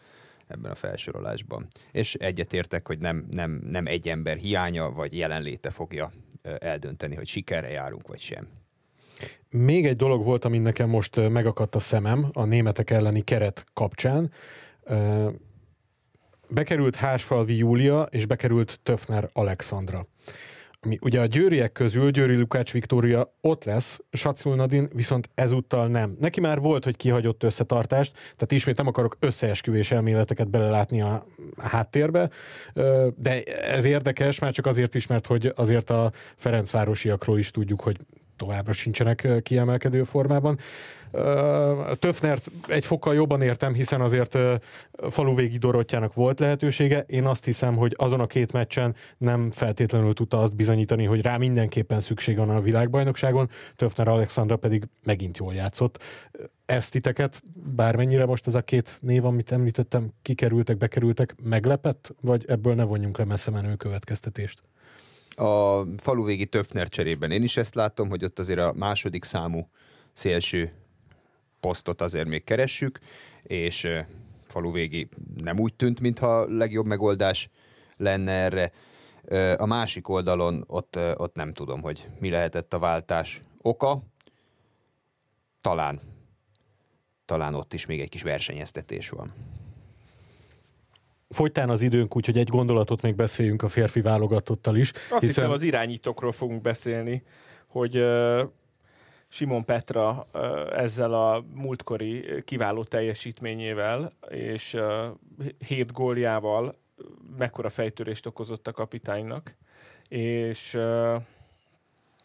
ebben 0.47 0.71
a 0.71 0.75
felsorolásban. 0.75 1.67
És 1.91 2.13
egyetértek, 2.13 2.87
hogy 2.87 2.99
nem, 2.99 3.25
nem, 3.29 3.51
nem 3.69 3.85
egy 3.85 4.09
ember 4.09 4.37
hiánya 4.37 4.91
vagy 4.91 5.17
jelenléte 5.17 5.69
fogja 5.69 6.11
eldönteni, 6.59 7.15
hogy 7.15 7.27
sikerre 7.27 7.69
járunk, 7.69 8.07
vagy 8.07 8.19
sem. 8.19 8.47
Még 9.49 9.85
egy 9.85 9.95
dolog 9.95 10.23
volt, 10.23 10.45
ami 10.45 10.57
nekem 10.57 10.89
most 10.89 11.29
megakadt 11.29 11.75
a 11.75 11.79
szemem 11.79 12.29
a 12.33 12.45
németek 12.45 12.89
elleni 12.89 13.21
keret 13.21 13.65
kapcsán. 13.73 14.31
Bekerült 16.49 16.95
Hásfalvi 16.95 17.57
Júlia, 17.57 18.07
és 18.11 18.25
bekerült 18.25 18.79
Töfner 18.83 19.29
Alexandra 19.33 20.05
ami 20.87 20.97
ugye 21.01 21.19
a 21.19 21.25
győriek 21.25 21.71
közül 21.71 22.11
Győri 22.11 22.35
Lukács 22.35 22.71
Viktória 22.71 23.33
ott 23.41 23.63
lesz, 23.63 23.99
Sacul 24.11 24.55
Nadin 24.55 24.89
viszont 24.93 25.29
ezúttal 25.35 25.87
nem. 25.87 26.17
Neki 26.19 26.39
már 26.39 26.59
volt, 26.59 26.83
hogy 26.83 26.95
kihagyott 26.95 27.43
összetartást, 27.43 28.13
tehát 28.13 28.51
ismét 28.51 28.77
nem 28.77 28.87
akarok 28.87 29.17
összeesküvés 29.19 29.91
elméleteket 29.91 30.49
belelátni 30.49 31.01
a 31.01 31.25
háttérbe, 31.57 32.29
de 33.15 33.43
ez 33.43 33.85
érdekes, 33.85 34.39
már 34.39 34.51
csak 34.51 34.65
azért 34.65 34.95
is, 34.95 35.07
mert 35.07 35.25
hogy 35.25 35.53
azért 35.55 35.89
a 35.89 36.11
Ferencvárosiakról 36.35 37.39
is 37.39 37.51
tudjuk, 37.51 37.81
hogy 37.81 37.97
továbbra 38.35 38.73
sincsenek 38.73 39.27
kiemelkedő 39.43 40.03
formában. 40.03 40.57
Töfnert 41.99 42.51
egy 42.67 42.85
fokkal 42.85 43.13
jobban 43.13 43.41
értem, 43.41 43.73
hiszen 43.73 44.01
azért 44.01 44.37
faluvégi 45.09 45.57
Dorottjának 45.57 46.13
volt 46.13 46.39
lehetősége. 46.39 47.05
Én 47.07 47.25
azt 47.25 47.45
hiszem, 47.45 47.75
hogy 47.75 47.93
azon 47.97 48.19
a 48.19 48.25
két 48.25 48.53
meccsen 48.53 48.95
nem 49.17 49.51
feltétlenül 49.51 50.13
tudta 50.13 50.41
azt 50.41 50.55
bizonyítani, 50.55 51.05
hogy 51.05 51.21
rá 51.21 51.37
mindenképpen 51.37 51.99
szükség 51.99 52.37
van 52.37 52.49
a 52.49 52.61
világbajnokságon. 52.61 53.49
Töfner 53.75 54.07
Alexandra 54.07 54.57
pedig 54.57 54.87
megint 55.03 55.37
jól 55.37 55.53
játszott. 55.53 56.03
Ezt 56.65 56.91
titeket, 56.91 57.43
bármennyire 57.75 58.25
most 58.25 58.47
ez 58.47 58.55
a 58.55 58.61
két 58.61 58.97
név, 59.01 59.25
amit 59.25 59.51
említettem, 59.51 60.13
kikerültek, 60.21 60.77
bekerültek, 60.77 61.35
meglepett, 61.43 62.15
vagy 62.21 62.45
ebből 62.47 62.73
ne 62.73 62.83
vonjunk 62.83 63.17
le 63.17 63.23
messze 63.23 63.51
menő 63.51 63.75
következtetést? 63.75 64.61
A 65.35 65.83
faluvégi 65.97 66.45
Töfner 66.45 66.89
cserében 66.89 67.31
én 67.31 67.43
is 67.43 67.57
ezt 67.57 67.75
látom, 67.75 68.09
hogy 68.09 68.23
ott 68.23 68.39
azért 68.39 68.59
a 68.59 68.73
második 68.75 69.23
számú 69.23 69.69
szélső 70.13 70.71
posztot 71.59 72.01
azért 72.01 72.27
még 72.27 72.43
keressük, 72.43 72.99
és 73.43 73.87
faluvégi 74.47 75.07
nem 75.35 75.59
úgy 75.59 75.73
tűnt, 75.73 75.99
mintha 75.99 76.39
a 76.39 76.47
legjobb 76.49 76.85
megoldás 76.85 77.49
lenne 77.97 78.31
erre. 78.31 78.71
A 79.57 79.65
másik 79.65 80.09
oldalon 80.09 80.63
ott, 80.67 80.99
ott 81.15 81.35
nem 81.35 81.53
tudom, 81.53 81.81
hogy 81.81 82.07
mi 82.19 82.29
lehetett 82.29 82.73
a 82.73 82.79
váltás 82.79 83.41
oka. 83.61 84.03
Talán, 85.61 86.01
talán 87.25 87.53
ott 87.53 87.73
is 87.73 87.85
még 87.85 88.01
egy 88.01 88.09
kis 88.09 88.23
versenyeztetés 88.23 89.09
van. 89.09 89.33
Folytán 91.29 91.69
az 91.69 91.81
időnk, 91.81 92.15
úgyhogy 92.15 92.37
egy 92.37 92.49
gondolatot 92.49 93.01
még 93.01 93.15
beszéljünk 93.15 93.61
a 93.61 93.67
férfi 93.67 94.01
válogatottal 94.01 94.75
is. 94.75 94.91
Azt 94.91 95.03
hiszen... 95.09 95.27
hittem 95.27 95.51
az 95.51 95.61
irányítókról 95.61 96.31
fogunk 96.31 96.61
beszélni, 96.61 97.23
hogy 97.67 98.05
Simon 99.37 99.65
Petra 99.65 100.25
ezzel 100.71 101.13
a 101.13 101.45
múltkori 101.53 102.43
kiváló 102.43 102.83
teljesítményével 102.83 104.11
és 104.29 104.77
hét 105.67 105.91
góljával 105.91 106.75
mekkora 107.37 107.69
fejtörést 107.69 108.25
okozott 108.25 108.67
a 108.67 108.71
kapitánynak, 108.71 109.55
és 110.07 110.77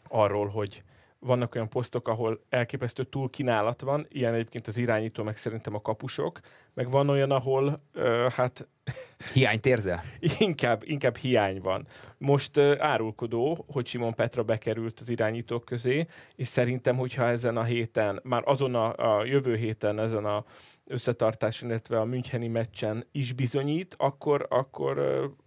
arról, 0.09 0.49
hogy 0.49 0.83
vannak 1.25 1.55
olyan 1.55 1.69
posztok, 1.69 2.09
ahol 2.09 2.41
elképesztő 2.49 3.05
túl 3.05 3.31
kínálat 3.31 3.81
van, 3.81 4.07
ilyen 4.09 4.35
egyébként 4.35 4.67
az 4.67 4.79
irányító, 4.79 5.23
meg 5.23 5.37
szerintem 5.37 5.75
a 5.75 5.81
kapusok, 5.81 6.41
meg 6.75 6.91
van 6.91 7.09
olyan, 7.09 7.31
ahol 7.31 7.83
uh, 7.95 8.31
hát... 8.31 8.69
Hiányt 9.33 9.67
érzel? 9.67 10.03
inkább, 10.39 10.83
inkább 10.85 11.17
hiány 11.17 11.59
van. 11.63 11.87
Most 12.19 12.57
uh, 12.57 12.75
árulkodó, 12.79 13.65
hogy 13.73 13.87
Simon 13.87 14.15
Petra 14.15 14.43
bekerült 14.43 15.01
az 15.01 15.09
irányítók 15.09 15.65
közé, 15.65 16.07
és 16.37 16.47
szerintem, 16.47 16.97
hogyha 16.97 17.29
ezen 17.29 17.57
a 17.57 17.65
héten, 17.65 18.21
már 18.23 18.43
azon 18.45 18.75
a, 18.75 19.19
a 19.19 19.25
jövő 19.25 19.57
héten 19.57 20.01
ezen 20.01 20.25
a 20.25 20.45
összetartás, 20.87 21.63
illetve 21.63 22.01
a 22.01 22.05
Müncheni 22.05 22.49
meccsen 22.49 23.07
is 23.13 23.33
bizonyít, 23.33 23.95
akkor, 23.99 24.47
akkor 24.51 25.01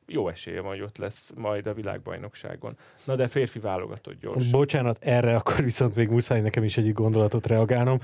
jó 0.08 0.28
esélye 0.28 0.62
van, 0.62 0.72
hogy 0.72 0.82
ott 0.82 0.98
lesz 0.98 1.32
majd 1.36 1.68
a 1.68 1.74
világbajnokságon. 1.74 2.78
Na 3.04 3.16
de 3.16 3.28
férfi 3.28 3.60
válogatott 3.60 4.20
gyors. 4.20 4.50
Bocsánat, 4.50 5.04
erre 5.04 5.36
akkor 5.36 5.64
viszont 5.64 5.96
még 5.96 6.10
muszáj 6.10 6.42
nekem 6.42 6.64
is 6.64 6.78
egyik 6.78 6.94
gondolatot 6.94 7.48
reagálnom. 7.48 8.00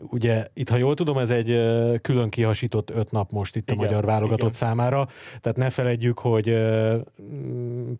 Ugye 0.00 0.46
itt, 0.54 0.68
ha 0.68 0.76
jól 0.76 0.94
tudom, 0.94 1.18
ez 1.18 1.30
egy 1.30 1.46
külön 2.00 2.28
kihasított 2.28 2.90
öt 2.90 3.10
nap 3.10 3.30
most 3.30 3.56
itt 3.56 3.70
igen, 3.70 3.78
a 3.78 3.86
magyar 3.86 4.04
válogatott 4.04 4.38
igen. 4.38 4.52
számára, 4.52 5.08
tehát 5.40 5.58
ne 5.58 5.70
feledjük, 5.70 6.18
hogy 6.18 6.50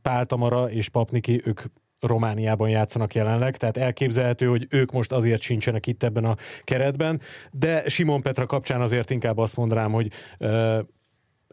Pál 0.03 0.27
Tamara 0.27 0.71
és 0.71 0.89
Papniki, 0.89 1.43
ők 1.45 1.61
Romániában 2.07 2.69
játszanak 2.69 3.15
jelenleg, 3.15 3.57
tehát 3.57 3.77
elképzelhető, 3.77 4.47
hogy 4.47 4.67
ők 4.71 4.93
most 4.93 5.13
azért 5.13 5.43
sincsenek 5.43 5.87
itt 5.87 6.03
ebben 6.03 6.25
a 6.25 6.37
keretben, 6.65 7.21
de 7.51 7.89
Simon 7.89 8.21
Petra 8.21 8.47
kapcsán 8.47 8.81
azért 8.81 9.11
inkább 9.11 9.39
azt 9.39 9.57
mondanám, 9.57 9.93
hogy 9.93 10.11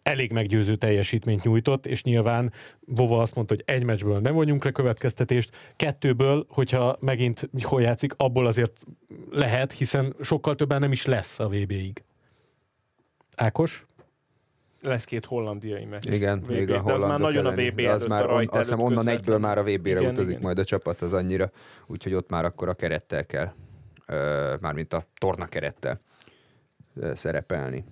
elég 0.03 0.31
meggyőző 0.31 0.75
teljesítményt 0.75 1.43
nyújtott, 1.43 1.85
és 1.85 2.03
nyilván 2.03 2.53
Vova 2.79 3.21
azt 3.21 3.35
mondta, 3.35 3.55
hogy 3.55 3.75
egy 3.75 3.83
meccsből 3.83 4.19
nem 4.19 4.33
vonjunk 4.33 4.63
le 4.63 4.71
következtetést, 4.71 5.55
kettőből, 5.75 6.45
hogyha 6.49 6.97
megint 6.99 7.49
hol 7.61 7.81
játszik, 7.81 8.13
abból 8.17 8.45
azért 8.47 8.83
lehet, 9.31 9.71
hiszen 9.71 10.15
sokkal 10.21 10.55
többen 10.55 10.79
nem 10.79 10.91
is 10.91 11.05
lesz 11.05 11.39
a 11.39 11.47
VB-ig. 11.47 12.03
Ákos? 13.35 13.85
Lesz 14.81 15.03
két 15.03 15.25
hollandiai 15.25 15.85
meccs. 15.85 16.05
Igen, 16.05 16.39
VB, 16.39 16.49
még 16.49 16.71
a 16.71 16.81
de 16.81 16.93
az 16.93 17.01
már 17.01 17.19
nagyon 17.19 17.45
a 17.45 17.51
VB 17.51 17.79
az 17.79 18.05
már 18.05 18.29
a 18.29 18.33
on, 18.33 18.47
azt 18.47 18.57
hiszem 18.57 18.79
onnan 18.79 19.07
egyből 19.07 19.37
már 19.37 19.57
a 19.57 19.63
VB-re 19.63 19.99
igen, 19.99 20.11
utazik 20.11 20.29
igen. 20.29 20.41
majd 20.41 20.59
a 20.59 20.63
csapat, 20.63 21.01
az 21.01 21.13
annyira, 21.13 21.51
úgyhogy 21.87 22.13
ott 22.13 22.29
már 22.29 22.45
akkor 22.45 22.69
a 22.69 22.73
kerettel 22.73 23.25
kell, 23.25 23.51
mármint 24.59 24.93
a 24.93 25.05
torna 25.17 25.45
kerettel 25.45 25.99
szerepelni. 27.13 27.85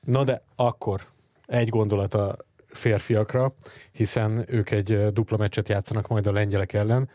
Na 0.00 0.24
de 0.24 0.42
akkor 0.56 1.00
egy 1.46 1.68
gondolat 1.68 2.14
a 2.14 2.36
férfiakra, 2.66 3.54
hiszen 3.92 4.44
ők 4.48 4.70
egy 4.70 5.12
dupla 5.12 5.36
meccset 5.36 5.68
játszanak 5.68 6.08
majd 6.08 6.26
a 6.26 6.32
lengyelek 6.32 6.72
ellen. 6.72 7.10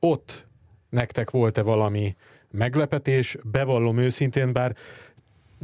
Ott 0.00 0.46
nektek 0.88 1.30
volt-e 1.30 1.62
valami 1.62 2.16
meglepetés? 2.50 3.36
Bevallom 3.44 3.98
őszintén, 3.98 4.52
bár 4.52 4.76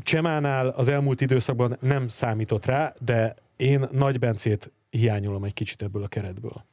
Csemánál 0.03 0.69
az 0.69 0.89
elmúlt 0.89 1.21
időszakban 1.21 1.77
nem 1.81 2.09
számított 2.09 2.67
rá, 2.67 2.93
de 3.01 3.35
én 3.57 3.89
Nagy 3.93 4.19
Bencét 4.19 4.73
hiányolom 4.91 5.45
egy 5.45 5.53
kicsit 5.53 5.83
ebből 5.83 6.03
a 6.03 6.09
keretből. 6.09 6.65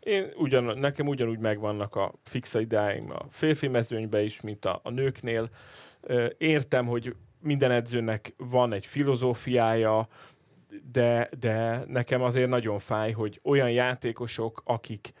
Én 0.00 0.32
ugyan, 0.36 0.78
nekem 0.78 1.06
ugyanúgy 1.06 1.38
megvannak 1.38 1.96
a 1.96 2.12
fixa 2.22 2.60
ideáim 2.60 3.10
a 3.10 3.26
férfi 3.30 3.68
mezőnybe 3.68 4.22
is, 4.22 4.40
mint 4.40 4.64
a, 4.64 4.80
a 4.82 4.90
nőknél. 4.90 5.48
Értem, 6.38 6.86
hogy 6.86 7.14
minden 7.40 7.70
edzőnek 7.70 8.34
van 8.36 8.72
egy 8.72 8.86
filozófiája, 8.86 10.08
de, 10.92 11.28
de 11.40 11.84
nekem 11.86 12.22
azért 12.22 12.48
nagyon 12.48 12.78
fáj, 12.78 13.12
hogy 13.12 13.40
olyan 13.42 13.70
játékosok, 13.70 14.62
akik 14.64 15.12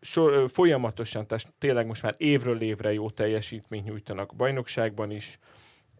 so, 0.00 0.48
folyamatosan, 0.48 1.26
tehát 1.26 1.52
tényleg 1.58 1.86
most 1.86 2.02
már 2.02 2.14
évről 2.16 2.60
évre 2.60 2.92
jó 2.92 3.10
teljesítményt 3.10 3.84
nyújtanak 3.84 4.34
bajnokságban 4.36 5.10
is, 5.10 5.38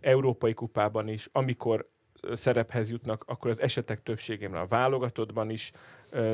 Európai 0.01 0.55
Kupában 0.55 1.09
is, 1.09 1.29
amikor 1.33 1.89
szerephez 2.33 2.91
jutnak, 2.91 3.25
akkor 3.27 3.51
az 3.51 3.61
esetek 3.61 4.03
többségében 4.03 4.61
a 4.61 4.67
válogatottban 4.67 5.51
is 5.51 5.73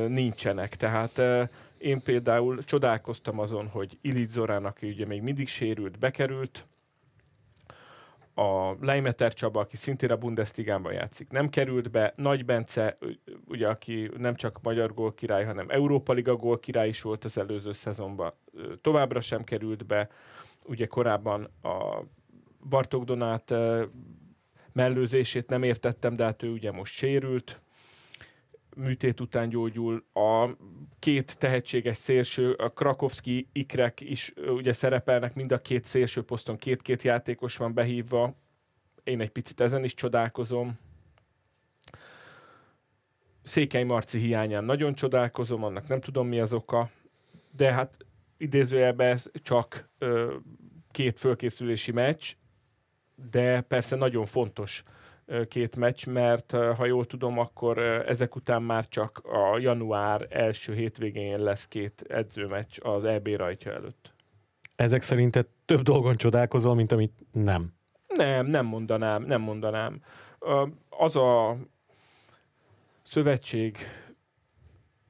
nincsenek. 0.07 0.75
Tehát 0.75 1.21
Én 1.77 2.01
például 2.01 2.63
csodálkoztam 2.63 3.39
azon, 3.39 3.67
hogy 3.67 3.97
Illich 4.01 4.29
Zorán, 4.29 4.65
aki 4.65 4.87
ugye 4.87 5.05
még 5.05 5.21
mindig 5.21 5.47
sérült, 5.47 5.99
bekerült, 5.99 6.67
a 8.33 8.75
Leimeter 8.81 9.33
Csaba, 9.33 9.59
aki 9.59 9.75
szintén 9.75 10.11
a 10.11 10.17
Bundesligában 10.17 10.93
játszik, 10.93 11.29
nem 11.29 11.49
került 11.49 11.91
be. 11.91 12.13
Nagy 12.15 12.45
Bence, 12.45 12.97
ugye, 13.47 13.67
aki 13.67 14.11
nem 14.17 14.35
csak 14.35 14.59
magyar 14.61 14.93
gól 14.93 15.13
király, 15.13 15.45
hanem 15.45 15.69
Európa 15.69 16.13
Liga 16.13 16.35
gól 16.35 16.59
király 16.59 16.87
is 16.87 17.01
volt 17.01 17.25
az 17.25 17.37
előző 17.37 17.71
szezonban, 17.71 18.33
továbbra 18.81 19.21
sem 19.21 19.43
került 19.43 19.85
be. 19.85 20.09
Ugye 20.65 20.85
korábban 20.85 21.49
a 21.61 22.03
Bartók 22.69 23.03
Donát 23.03 23.53
mellőzését 24.71 25.49
nem 25.49 25.63
értettem, 25.63 26.15
de 26.15 26.23
hát 26.23 26.43
ő 26.43 26.49
ugye 26.49 26.71
most 26.71 26.93
sérült, 26.93 27.61
műtét 28.75 29.19
után 29.19 29.49
gyógyul. 29.49 30.05
A 30.13 30.49
két 30.99 31.37
tehetséges 31.37 31.97
szélső, 31.97 32.51
a 32.51 32.69
Krakowski, 32.69 33.47
Ikrek 33.51 34.01
is 34.01 34.33
ugye 34.47 34.73
szerepelnek, 34.73 35.35
mind 35.35 35.51
a 35.51 35.61
két 35.61 35.83
szélső 35.83 36.21
poszton 36.23 36.57
két-két 36.57 37.01
játékos 37.01 37.57
van 37.57 37.73
behívva. 37.73 38.35
Én 39.03 39.21
egy 39.21 39.29
picit 39.29 39.59
ezen 39.61 39.83
is 39.83 39.93
csodálkozom. 39.93 40.79
Székely 43.43 43.83
Marci 43.83 44.19
hiányán 44.19 44.63
nagyon 44.63 44.93
csodálkozom, 44.93 45.63
annak 45.63 45.87
nem 45.87 45.99
tudom 45.99 46.27
mi 46.27 46.39
az 46.39 46.53
oka, 46.53 46.89
de 47.55 47.71
hát 47.73 48.05
idézőjelben 48.37 49.07
ez 49.07 49.31
csak 49.43 49.89
ö, 49.97 50.35
két 50.91 51.19
fölkészülési 51.19 51.91
meccs, 51.91 52.33
de 53.31 53.61
persze 53.61 53.95
nagyon 53.95 54.25
fontos 54.25 54.83
két 55.47 55.75
meccs, 55.75 56.07
mert 56.07 56.51
ha 56.51 56.85
jól 56.85 57.05
tudom, 57.05 57.39
akkor 57.39 57.77
ezek 58.07 58.35
után 58.35 58.63
már 58.63 58.87
csak 58.87 59.21
a 59.23 59.57
január 59.59 60.27
első 60.29 60.73
hétvégén 60.73 61.39
lesz 61.39 61.67
két 61.67 62.05
edzőmeccs 62.07 62.77
az 62.81 63.03
EB 63.03 63.27
rajtja 63.27 63.71
előtt. 63.71 64.13
Ezek 64.75 65.01
szerint 65.01 65.47
több 65.65 65.81
dolgon 65.81 66.15
csodálkozol, 66.15 66.75
mint 66.75 66.91
amit 66.91 67.13
nem? 67.31 67.73
Nem, 68.07 68.45
nem 68.45 68.65
mondanám, 68.65 69.23
nem 69.23 69.41
mondanám. 69.41 70.01
Az 70.89 71.15
a 71.15 71.57
szövetség 73.03 73.77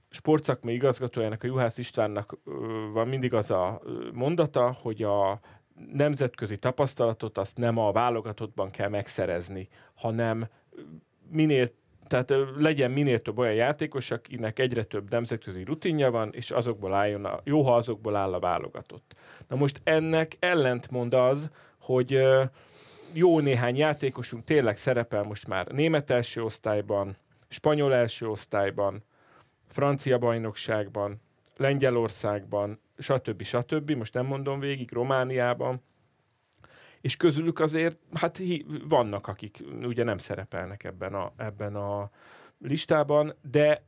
sportszakmai 0.10 0.74
igazgatójának, 0.74 1.44
a 1.44 1.48
Juhász 1.48 1.78
Istvánnak 1.78 2.38
van 2.94 3.08
mindig 3.08 3.34
az 3.34 3.52
a 3.52 3.82
mondata, 4.14 4.78
hogy 4.82 5.04
a 5.04 5.40
nemzetközi 5.94 6.58
tapasztalatot 6.58 7.38
azt 7.38 7.58
nem 7.58 7.78
a 7.78 7.92
válogatottban 7.92 8.70
kell 8.70 8.90
megszerezni, 8.90 9.68
hanem 9.94 10.48
minél 11.30 11.70
tehát 12.08 12.34
legyen 12.58 12.92
minél 12.92 13.20
több 13.20 13.38
olyan 13.38 13.54
játékos, 13.54 14.12
akinek 14.12 14.60
egyre 14.60 14.84
több 14.84 15.10
nemzetközi 15.10 15.64
rutinja 15.64 16.12
van, 16.12 16.30
és 16.34 16.52
azokból 16.52 16.94
álljon 16.94 17.26
a, 17.26 17.40
jó, 17.44 17.62
ha 17.62 17.76
azokból 17.76 18.16
áll 18.16 18.34
a 18.34 18.40
válogatott. 18.40 19.16
Na 19.48 19.56
most 19.56 19.82
ennek 19.84 20.36
ellentmond 20.40 21.14
az, 21.14 21.50
hogy 21.80 22.22
jó 23.14 23.40
néhány 23.40 23.78
játékosunk 23.78 24.44
tényleg 24.44 24.78
szerepel 24.78 25.24
most 25.24 25.48
már 25.48 25.68
német 25.68 26.10
első 26.10 26.44
osztályban, 26.44 27.18
spanyol 27.48 27.94
első 27.94 28.28
osztályban, 28.28 29.04
francia 29.68 30.18
bajnokságban, 30.18 31.22
Lengyelországban, 31.58 32.80
stb. 32.98 33.42
stb. 33.44 33.92
Most 33.92 34.14
nem 34.14 34.26
mondom 34.26 34.60
végig, 34.60 34.92
Romániában, 34.92 35.82
és 37.02 37.18
közülük 37.18 37.60
azért, 37.60 37.98
hát 38.14 38.42
vannak, 38.88 39.28
akik 39.28 39.64
ugye 39.82 40.04
nem 40.04 40.18
szerepelnek 40.18 40.84
ebben 40.84 41.14
a, 41.14 41.34
ebben 41.38 41.76
a 41.76 42.10
listában, 42.60 43.36
de 43.42 43.84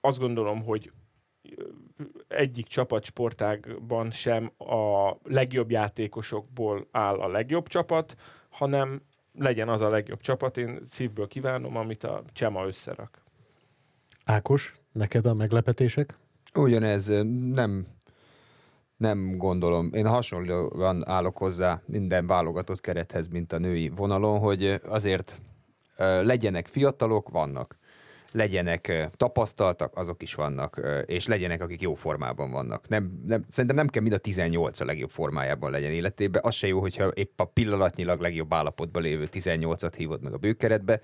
azt 0.00 0.18
gondolom, 0.18 0.62
hogy 0.62 0.92
egyik 2.28 2.66
csapatsportágban 2.66 4.10
sem 4.10 4.52
a 4.58 5.14
legjobb 5.22 5.70
játékosokból 5.70 6.88
áll 6.90 7.20
a 7.20 7.28
legjobb 7.28 7.66
csapat, 7.66 8.16
hanem 8.48 9.02
legyen 9.32 9.68
az 9.68 9.80
a 9.80 9.88
legjobb 9.88 10.20
csapat. 10.20 10.56
Én 10.56 10.80
szívből 10.88 11.26
kívánom, 11.26 11.76
amit 11.76 12.04
a 12.04 12.22
Csema 12.32 12.66
összerak. 12.66 13.22
Ákos, 14.24 14.74
neked 14.92 15.26
a 15.26 15.34
meglepetések? 15.34 16.16
Ugyanez 16.54 17.06
nem 17.52 17.86
nem 19.02 19.36
gondolom. 19.36 19.90
Én 19.94 20.06
hasonlóan 20.06 21.08
állok 21.08 21.38
hozzá 21.38 21.82
minden 21.86 22.26
válogatott 22.26 22.80
kerethez, 22.80 23.28
mint 23.28 23.52
a 23.52 23.58
női 23.58 23.88
vonalon, 23.88 24.38
hogy 24.38 24.80
azért 24.88 25.42
legyenek 26.22 26.66
fiatalok, 26.66 27.28
vannak. 27.28 27.78
Legyenek 28.32 29.08
tapasztaltak, 29.16 29.96
azok 29.96 30.22
is 30.22 30.34
vannak, 30.34 30.80
és 31.06 31.26
legyenek, 31.26 31.62
akik 31.62 31.80
jó 31.80 31.94
formában 31.94 32.50
vannak. 32.50 32.88
Nem, 32.88 33.22
nem, 33.26 33.44
szerintem 33.48 33.76
nem 33.76 33.88
kell 33.88 34.02
mind 34.02 34.14
a 34.14 34.18
18 34.18 34.80
a 34.80 34.84
legjobb 34.84 35.10
formájában 35.10 35.70
legyen 35.70 35.92
életében. 35.92 36.42
Az 36.44 36.54
se 36.54 36.66
jó, 36.66 36.80
hogyha 36.80 37.08
épp 37.08 37.40
a 37.40 37.44
pillanatnyilag 37.44 38.20
legjobb 38.20 38.52
állapotban 38.52 39.02
lévő 39.02 39.28
18-at 39.32 39.92
hívod 39.96 40.22
meg 40.22 40.32
a 40.32 40.36
bőkeretbe, 40.36 41.00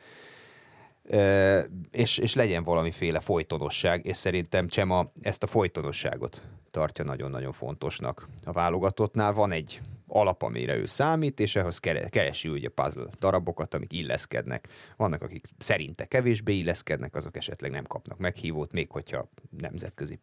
és, 1.90 2.18
és 2.18 2.34
legyen 2.34 2.62
valamiféle 2.62 3.20
folytonosság, 3.20 4.06
és 4.06 4.16
szerintem 4.16 4.68
Csema 4.68 5.12
ezt 5.20 5.42
a 5.42 5.46
folytonosságot 5.46 6.42
tartja 6.70 7.04
nagyon-nagyon 7.04 7.52
fontosnak. 7.52 8.28
A 8.44 8.52
válogatottnál 8.52 9.32
van 9.32 9.52
egy 9.52 9.80
alap, 10.06 10.42
amire 10.42 10.76
ő 10.76 10.86
számít, 10.86 11.40
és 11.40 11.56
ehhez 11.56 11.78
keresi 12.10 12.48
ugye 12.48 12.68
puzzle 12.68 13.10
darabokat, 13.18 13.74
amik 13.74 13.92
illeszkednek. 13.92 14.68
Vannak, 14.96 15.22
akik 15.22 15.48
szerinte 15.58 16.04
kevésbé 16.04 16.54
illeszkednek, 16.54 17.14
azok 17.14 17.36
esetleg 17.36 17.70
nem 17.70 17.84
kapnak 17.84 18.18
meghívót, 18.18 18.72
még 18.72 18.90
hogyha 18.90 19.28
nemzetközi 19.58 20.18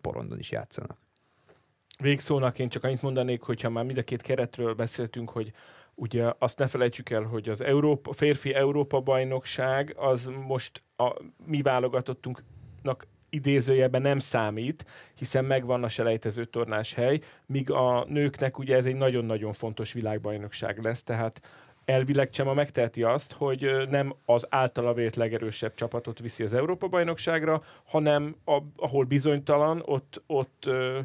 porondon 0.00 0.38
is 0.38 0.50
játszanak. 0.50 0.98
Végszónak 1.98 2.58
én 2.58 2.68
csak 2.68 2.84
annyit 2.84 3.02
mondanék, 3.02 3.42
hogyha 3.42 3.70
már 3.70 3.84
mind 3.84 3.98
a 3.98 4.02
két 4.02 4.22
keretről 4.22 4.74
beszéltünk, 4.74 5.30
hogy 5.30 5.52
ugye 6.00 6.32
azt 6.38 6.58
ne 6.58 6.66
felejtsük 6.66 7.10
el, 7.10 7.22
hogy 7.22 7.48
az 7.48 7.64
Európa, 7.64 8.12
férfi 8.12 8.54
Európa 8.54 9.00
bajnokság 9.00 9.94
az 9.96 10.30
most 10.46 10.82
a 10.96 11.14
mi 11.46 11.62
válogatottunknak 11.62 13.06
idézőjelben 13.30 14.02
nem 14.02 14.18
számít, 14.18 14.84
hiszen 15.14 15.44
megvan 15.44 15.84
a 15.84 15.88
selejtező 15.88 16.44
tornás 16.44 16.94
hely, 16.94 17.20
míg 17.46 17.70
a 17.70 18.04
nőknek 18.08 18.58
ugye 18.58 18.76
ez 18.76 18.86
egy 18.86 18.94
nagyon-nagyon 18.94 19.52
fontos 19.52 19.92
világbajnokság 19.92 20.82
lesz, 20.82 21.02
tehát 21.02 21.40
elvileg 21.84 22.30
Csema 22.30 22.54
megteheti 22.54 23.02
azt, 23.02 23.32
hogy 23.32 23.88
nem 23.88 24.14
az 24.24 24.46
általa 24.48 24.94
vélt 24.94 25.16
legerősebb 25.16 25.74
csapatot 25.74 26.18
viszi 26.18 26.44
az 26.44 26.54
Európa-bajnokságra, 26.54 27.62
hanem 27.86 28.36
a, 28.44 28.58
ahol 28.76 29.04
bizonytalan, 29.04 29.82
ott, 29.84 30.22
ott 30.26 30.64
ö, 30.66 31.00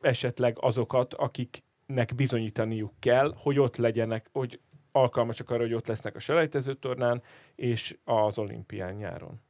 esetleg 0.00 0.56
azokat, 0.60 1.14
akik 1.14 1.62
nek 1.94 2.14
bizonyítaniuk 2.14 2.92
kell, 2.98 3.34
hogy 3.36 3.58
ott 3.58 3.76
legyenek, 3.76 4.26
hogy 4.32 4.60
alkalmasak 4.92 5.50
arra, 5.50 5.62
hogy 5.62 5.74
ott 5.74 5.86
lesznek 5.86 6.16
a 6.16 6.20
selejtező 6.20 6.74
tornán 6.74 7.22
és 7.54 7.96
az 8.04 8.38
olimpián 8.38 8.94
nyáron. 8.94 9.40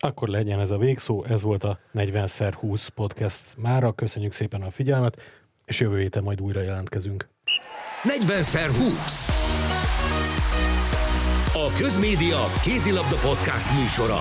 Akkor 0.00 0.28
legyen 0.28 0.60
ez 0.60 0.70
a 0.70 0.78
végszó, 0.78 1.24
ez 1.24 1.42
volt 1.42 1.64
a 1.64 1.78
40x20 1.94 2.88
podcast 2.94 3.56
mára. 3.56 3.92
Köszönjük 3.92 4.32
szépen 4.32 4.62
a 4.62 4.70
figyelmet, 4.70 5.22
és 5.64 5.80
jövő 5.80 5.98
héten 5.98 6.22
majd 6.22 6.40
újra 6.40 6.60
jelentkezünk. 6.60 7.28
40x20 8.02 9.28
A 11.54 11.76
Közmédia 11.78 12.44
Kézilabda 12.64 13.16
Podcast 13.22 13.78
műsora. 13.78 14.18